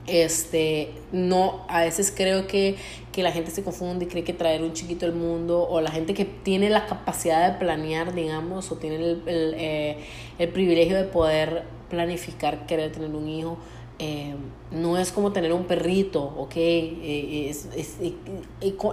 Este, 0.06 0.94
no, 1.12 1.66
a 1.68 1.82
veces 1.82 2.12
creo 2.16 2.46
que, 2.46 2.76
que 3.12 3.22
la 3.22 3.30
gente 3.30 3.50
se 3.50 3.62
confunde 3.62 4.06
y 4.06 4.08
cree 4.08 4.24
que 4.24 4.32
traer 4.32 4.62
un 4.62 4.72
chiquito 4.72 5.04
al 5.04 5.12
mundo 5.12 5.66
o 5.68 5.82
la 5.82 5.90
gente 5.90 6.14
que 6.14 6.24
tiene 6.24 6.70
la 6.70 6.86
capacidad 6.86 7.52
de 7.52 7.58
planear, 7.58 8.14
digamos, 8.14 8.72
o 8.72 8.76
tiene 8.76 8.96
el, 8.96 9.22
el, 9.26 9.54
eh, 9.58 9.98
el 10.38 10.48
privilegio 10.48 10.96
de 10.96 11.04
poder 11.04 11.64
planificar 11.90 12.66
querer 12.66 12.92
tener 12.92 13.10
un 13.10 13.28
hijo, 13.28 13.58
eh, 13.98 14.36
no 14.70 14.96
es 14.96 15.10
como 15.10 15.32
tener 15.32 15.52
un 15.52 15.64
perrito, 15.64 16.22
¿ok? 16.22 16.52
Eh, 16.56 17.48
es, 17.50 17.68
es, 17.76 17.96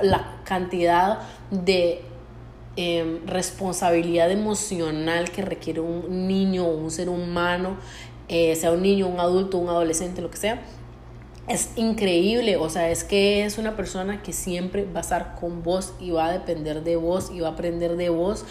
la 0.02 0.42
cantidad 0.44 1.20
de 1.52 2.02
Em, 2.78 3.26
responsabilidad 3.26 4.30
emocional 4.32 5.32
que 5.32 5.42
requiere 5.42 5.80
un 5.80 6.28
niño 6.28 6.66
o 6.68 6.76
un 6.76 6.92
ser 6.92 7.08
humano, 7.08 7.78
eh, 8.28 8.54
sea 8.58 8.74
un 8.74 8.82
niño, 8.82 9.08
un 9.08 9.22
adulto, 9.22 9.58
un 9.58 9.70
adolescente, 9.70 10.22
lo 10.22 10.30
que 10.30 10.36
sea, 10.36 10.62
es 11.48 11.70
increíble, 11.78 12.58
o 12.58 12.70
sea, 12.70 12.90
es 12.90 13.06
que 13.06 13.46
es 13.46 13.58
una 13.58 13.78
persona 13.78 14.22
que 14.22 14.34
siempre 14.34 14.84
va 14.84 14.98
a 14.98 15.02
estar 15.02 15.36
con 15.40 15.64
vos 15.64 15.94
y 16.02 16.10
va 16.12 16.26
a 16.26 16.32
depender 16.34 16.84
de 16.84 16.98
vos 16.98 17.32
y 17.34 17.40
va 17.40 17.50
a 17.50 17.52
aprender 17.52 17.96
de 17.96 18.10
vos 18.10 18.44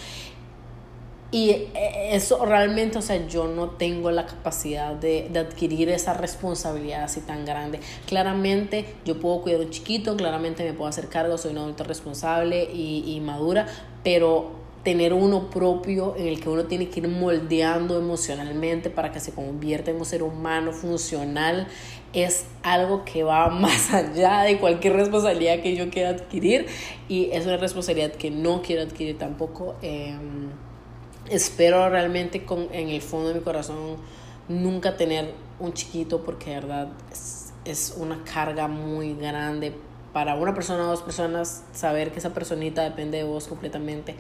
y 1.35 1.51
eh, 1.51 2.11
eso 2.13 2.47
realmente, 2.47 2.97
o 2.97 3.03
sea, 3.03 3.27
yo 3.27 3.49
no 3.49 3.71
tengo 3.71 4.13
la 4.13 4.25
capacidad 4.25 4.95
de, 4.95 5.29
de, 5.33 5.41
adquirir 5.41 5.89
esa 5.89 6.15
responsabilidad 6.15 7.03
así 7.03 7.23
tan 7.23 7.45
grande. 7.45 7.81
Claramente 8.07 8.85
yo 9.05 9.19
puedo 9.19 9.43
cuidar 9.43 9.63
un 9.63 9.71
chiquito, 9.71 10.17
claramente 10.17 10.63
me 10.63 10.75
puedo 10.75 10.89
hacer 10.89 11.09
cargo, 11.09 11.37
soy 11.37 11.51
una 11.51 11.63
adulta 11.63 11.83
responsable 11.83 12.71
y, 12.73 13.03
y 13.05 13.19
madura, 13.19 13.67
pero 14.05 14.53
tener 14.85 15.13
uno 15.13 15.51
propio 15.51 16.15
en 16.17 16.29
el 16.29 16.39
que 16.39 16.49
uno 16.49 16.67
tiene 16.67 16.89
que 16.89 17.01
ir 17.01 17.09
moldeando 17.09 17.99
emocionalmente 17.99 18.89
para 18.89 19.11
que 19.11 19.19
se 19.19 19.33
convierta 19.33 19.91
en 19.91 19.97
un 19.97 20.05
ser 20.05 20.23
humano 20.23 20.71
funcional 20.71 21.67
es 22.13 22.47
algo 22.63 23.05
que 23.05 23.25
va 23.25 23.49
más 23.51 23.93
allá 23.93 24.43
de 24.43 24.59
cualquier 24.59 24.93
responsabilidad 24.93 25.63
que 25.63 25.75
yo 25.75 25.91
quiera 25.91 26.11
adquirir 26.11 26.67
y 27.09 27.31
es 27.33 27.45
una 27.45 27.57
responsabilidad 27.57 28.13
que 28.13 28.31
no 28.31 28.63
quiero 28.63 28.83
adquirir 28.83 29.19
tampoco. 29.19 29.75
Eh, 29.83 30.17
espero 31.31 31.89
realmente 31.89 32.45
con, 32.45 32.69
en 32.73 32.89
el 32.89 33.03
fondo 33.03 33.29
de 33.29 33.35
mi 33.35 33.41
corazón 33.41 33.97
nunca 34.49 34.97
tener 34.97 35.33
un 35.59 35.73
chiquito 35.73 36.23
porque 36.23 36.51
de 36.51 36.57
verdad 36.57 36.89
es, 37.11 37.53
es 37.65 37.95
una 37.97 38.23
carga 38.25 38.69
muy 38.69 39.15
grande 39.15 39.75
para 40.13 40.37
una 40.37 40.55
persona 40.55 40.85
o 40.85 40.87
dos 40.87 41.03
personas 41.03 41.65
saber 41.73 42.13
que 42.13 42.21
esa 42.21 42.33
personita 42.33 42.83
depende 42.83 43.19
de 43.19 43.25
vos 43.25 43.49
completamente 43.49 44.15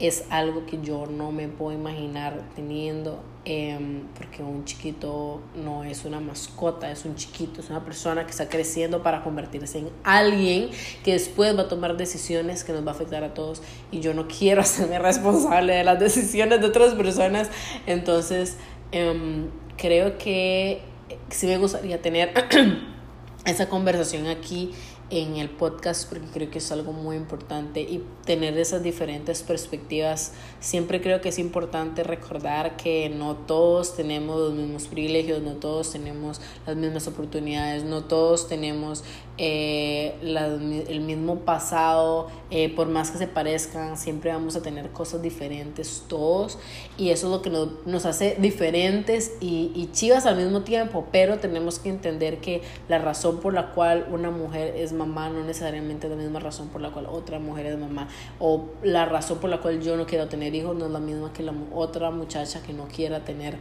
es 0.00 0.24
algo 0.30 0.64
que 0.64 0.80
yo 0.82 1.06
no 1.06 1.30
me 1.30 1.46
puedo 1.48 1.76
imaginar 1.76 2.40
teniendo, 2.56 3.22
em, 3.44 4.04
porque 4.16 4.42
un 4.42 4.64
chiquito 4.64 5.42
no 5.54 5.84
es 5.84 6.06
una 6.06 6.20
mascota, 6.20 6.90
es 6.90 7.04
un 7.04 7.16
chiquito, 7.16 7.60
es 7.60 7.68
una 7.68 7.84
persona 7.84 8.24
que 8.24 8.30
está 8.30 8.48
creciendo 8.48 9.02
para 9.02 9.22
convertirse 9.22 9.78
en 9.78 9.90
alguien 10.02 10.70
que 11.04 11.12
después 11.12 11.54
va 11.56 11.62
a 11.62 11.68
tomar 11.68 11.98
decisiones 11.98 12.64
que 12.64 12.72
nos 12.72 12.86
va 12.86 12.92
a 12.92 12.94
afectar 12.94 13.22
a 13.24 13.34
todos. 13.34 13.60
Y 13.92 14.00
yo 14.00 14.14
no 14.14 14.26
quiero 14.26 14.60
hacerme 14.62 14.98
responsable 14.98 15.74
de 15.74 15.84
las 15.84 16.00
decisiones 16.00 16.62
de 16.62 16.66
otras 16.66 16.94
personas, 16.94 17.50
entonces 17.86 18.56
em, 18.92 19.48
creo 19.76 20.16
que 20.16 20.80
sí 21.28 21.46
me 21.46 21.58
gustaría 21.58 22.00
tener 22.00 22.32
esa 23.44 23.68
conversación 23.68 24.28
aquí 24.28 24.72
en 25.10 25.36
el 25.36 25.50
podcast 25.50 26.08
porque 26.08 26.26
creo 26.32 26.50
que 26.50 26.58
es 26.58 26.70
algo 26.70 26.92
muy 26.92 27.16
importante 27.16 27.80
y 27.80 28.04
tener 28.24 28.56
esas 28.58 28.82
diferentes 28.82 29.42
perspectivas. 29.42 30.32
Siempre 30.60 31.00
creo 31.00 31.20
que 31.20 31.30
es 31.30 31.38
importante 31.38 32.04
recordar 32.04 32.76
que 32.76 33.10
no 33.10 33.34
todos 33.34 33.96
tenemos 33.96 34.38
los 34.38 34.54
mismos 34.54 34.86
privilegios, 34.86 35.42
no 35.42 35.54
todos 35.54 35.92
tenemos 35.92 36.40
las 36.66 36.76
mismas 36.76 37.08
oportunidades, 37.08 37.82
no 37.84 38.04
todos 38.04 38.48
tenemos 38.48 39.02
eh, 39.36 40.14
el 40.20 41.00
mismo 41.00 41.40
pasado, 41.40 42.28
eh, 42.50 42.74
por 42.74 42.88
más 42.88 43.10
que 43.10 43.18
se 43.18 43.26
parezcan, 43.26 43.96
siempre 43.96 44.30
vamos 44.30 44.54
a 44.54 44.62
tener 44.62 44.90
cosas 44.90 45.22
diferentes 45.22 46.04
todos 46.08 46.58
y 46.98 47.08
eso 47.08 47.26
es 47.26 47.32
lo 47.32 47.42
que 47.42 47.50
nos, 47.50 47.68
nos 47.86 48.04
hace 48.06 48.36
diferentes 48.38 49.32
y, 49.40 49.72
y 49.74 49.90
chivas 49.92 50.26
al 50.26 50.36
mismo 50.36 50.60
tiempo, 50.60 51.06
pero 51.10 51.38
tenemos 51.38 51.78
que 51.78 51.88
entender 51.88 52.38
que 52.40 52.62
la 52.88 52.98
razón 52.98 53.40
por 53.40 53.54
la 53.54 53.72
cual 53.72 54.06
una 54.12 54.30
mujer 54.30 54.76
es 54.76 54.92
mamá 55.00 55.28
no 55.28 55.42
necesariamente 55.44 56.06
es 56.06 56.10
la 56.10 56.16
misma 56.16 56.38
razón 56.40 56.68
por 56.68 56.80
la 56.80 56.90
cual 56.90 57.06
otra 57.06 57.38
mujer 57.38 57.66
es 57.66 57.78
mamá 57.78 58.08
o 58.38 58.66
la 58.82 59.06
razón 59.06 59.38
por 59.38 59.50
la 59.50 59.60
cual 59.60 59.80
yo 59.80 59.96
no 59.96 60.06
quiero 60.06 60.28
tener 60.28 60.54
hijos 60.54 60.76
no 60.76 60.86
es 60.86 60.92
la 60.92 61.00
misma 61.00 61.32
que 61.32 61.42
la 61.42 61.52
otra 61.72 62.10
muchacha 62.10 62.62
que 62.62 62.72
no 62.72 62.86
quiera 62.88 63.24
tener 63.24 63.56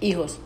hijos. 0.00 0.38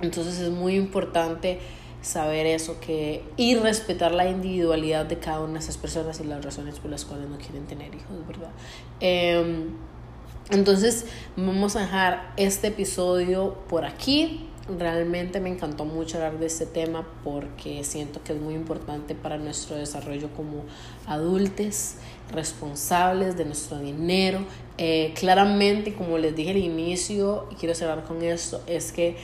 Entonces 0.00 0.38
es 0.38 0.50
muy 0.50 0.74
importante 0.74 1.58
saber 2.02 2.46
eso 2.46 2.78
que 2.80 3.24
y 3.36 3.56
respetar 3.56 4.12
la 4.12 4.28
individualidad 4.28 5.06
de 5.06 5.18
cada 5.18 5.40
una 5.40 5.54
de 5.54 5.58
esas 5.58 5.76
personas 5.76 6.20
y 6.20 6.24
las 6.24 6.44
razones 6.44 6.78
por 6.78 6.90
las 6.90 7.04
cuales 7.04 7.28
no 7.28 7.36
quieren 7.38 7.66
tener 7.66 7.94
hijos, 7.94 8.26
¿verdad? 8.28 8.50
Em, 9.00 9.70
entonces 10.50 11.06
vamos 11.36 11.74
a 11.74 11.80
dejar 11.80 12.32
este 12.36 12.68
episodio 12.68 13.54
por 13.68 13.84
aquí. 13.84 14.48
Realmente 14.68 15.38
me 15.38 15.48
encantó 15.48 15.84
mucho 15.84 16.16
hablar 16.16 16.40
de 16.40 16.46
este 16.46 16.66
tema 16.66 17.06
porque 17.22 17.84
siento 17.84 18.20
que 18.24 18.32
es 18.32 18.40
muy 18.40 18.54
importante 18.54 19.14
para 19.14 19.38
nuestro 19.38 19.76
desarrollo 19.76 20.28
como 20.34 20.64
adultos 21.06 21.94
responsables 22.32 23.36
de 23.36 23.44
nuestro 23.44 23.78
dinero. 23.78 24.40
Eh, 24.76 25.12
claramente, 25.14 25.94
como 25.94 26.18
les 26.18 26.34
dije 26.34 26.50
al 26.50 26.56
inicio, 26.56 27.46
y 27.52 27.54
quiero 27.54 27.76
cerrar 27.76 28.02
con 28.02 28.22
esto, 28.22 28.60
es 28.66 28.90
que 28.90 29.16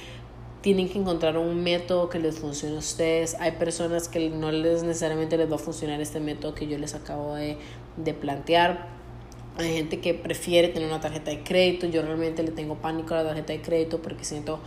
tienen 0.61 0.89
que 0.89 0.99
encontrar 0.99 1.37
un 1.37 1.63
método 1.65 2.09
que 2.09 2.21
les 2.21 2.39
funcione 2.39 2.77
a 2.77 2.79
ustedes. 2.79 3.35
Hay 3.41 3.53
personas 3.53 4.09
que 4.09 4.31
no 4.31 4.53
les 4.53 4.85
necesariamente 4.85 5.37
les 5.37 5.51
va 5.51 5.57
a 5.57 5.59
funcionar 5.59 6.01
este 6.01 6.21
método 6.21 6.55
que 6.55 6.69
yo 6.69 6.79
les 6.79 6.95
acabo 6.95 7.35
de, 7.35 7.59
de 7.97 8.15
plantear. 8.15 8.87
Hay 9.59 9.75
gente 9.75 10.01
que 10.01 10.15
prefiere 10.15 10.69
tener 10.69 10.89
una 10.89 11.01
tarjeta 11.01 11.31
de 11.33 11.43
crédito. 11.43 11.87
Yo 11.87 12.03
realmente 12.03 12.45
le 12.45 12.53
tengo 12.53 12.77
pánico 12.77 13.13
a 13.15 13.19
la 13.19 13.29
tarjeta 13.31 13.53
de 13.53 13.61
crédito 13.61 14.01
porque 14.01 14.25
siento 14.25 14.61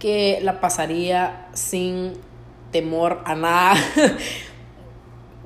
que 0.00 0.40
la 0.42 0.60
pasaría 0.60 1.48
sin 1.54 2.14
temor 2.72 3.22
a 3.24 3.36
nada. 3.36 3.74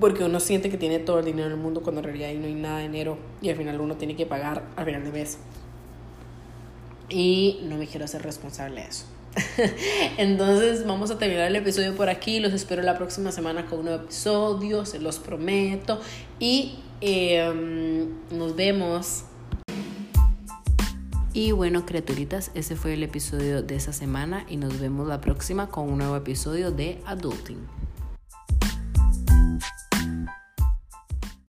porque 0.01 0.25
uno 0.25 0.41
siente 0.41 0.71
que 0.71 0.77
tiene 0.77 0.99
todo 0.99 1.21
el 1.21 1.25
dinero 1.25 1.49
del 1.49 1.59
mundo 1.59 1.83
cuando 1.83 2.01
en 2.01 2.05
realidad 2.05 2.31
ahí 2.31 2.39
no 2.39 2.47
hay 2.47 2.55
nada 2.55 2.79
de 2.79 2.85
dinero 2.85 3.19
y 3.41 3.51
al 3.51 3.57
final 3.57 3.81
uno 3.81 3.97
tiene 3.97 4.17
que 4.17 4.27
pagar 4.27 4.63
al 4.77 4.85
final 4.85 5.05
de 5.05 5.13
mes. 5.13 5.39
Y 7.09 7.61
no 7.65 7.77
me 7.77 7.87
quiero 7.87 8.05
hacer 8.05 8.23
responsable 8.23 8.81
de 8.81 8.89
eso. 8.89 9.07
Entonces 10.19 10.87
vamos 10.87 11.11
a 11.11 11.19
terminar 11.19 11.47
el 11.49 11.57
episodio 11.57 11.95
por 11.95 12.09
aquí. 12.09 12.41
Los 12.41 12.53
espero 12.53 12.83
la 12.83 12.97
próxima 12.97 13.31
semana 13.31 13.67
con 13.67 13.81
un 13.81 13.85
nuevo 13.87 14.03
episodio, 14.03 14.87
se 14.87 14.99
los 14.99 15.19
prometo. 15.19 16.01
Y 16.41 16.79
em, 17.01 18.09
nos 18.31 18.57
vemos. 18.57 19.25
Y 21.37 21.51
bueno, 21.51 21.85
criaturitas, 21.85 22.53
ese 22.55 22.77
fue 22.77 22.95
el 22.95 23.03
episodio 23.03 23.61
de 23.61 23.75
esa 23.75 23.93
semana 23.93 24.47
y 24.49 24.57
nos 24.57 24.79
vemos 24.79 25.09
la 25.09 25.21
próxima 25.21 25.67
con 25.67 25.91
un 25.91 25.99
nuevo 25.99 26.15
episodio 26.15 26.71
de 26.71 27.01
Adulting. 27.07 27.84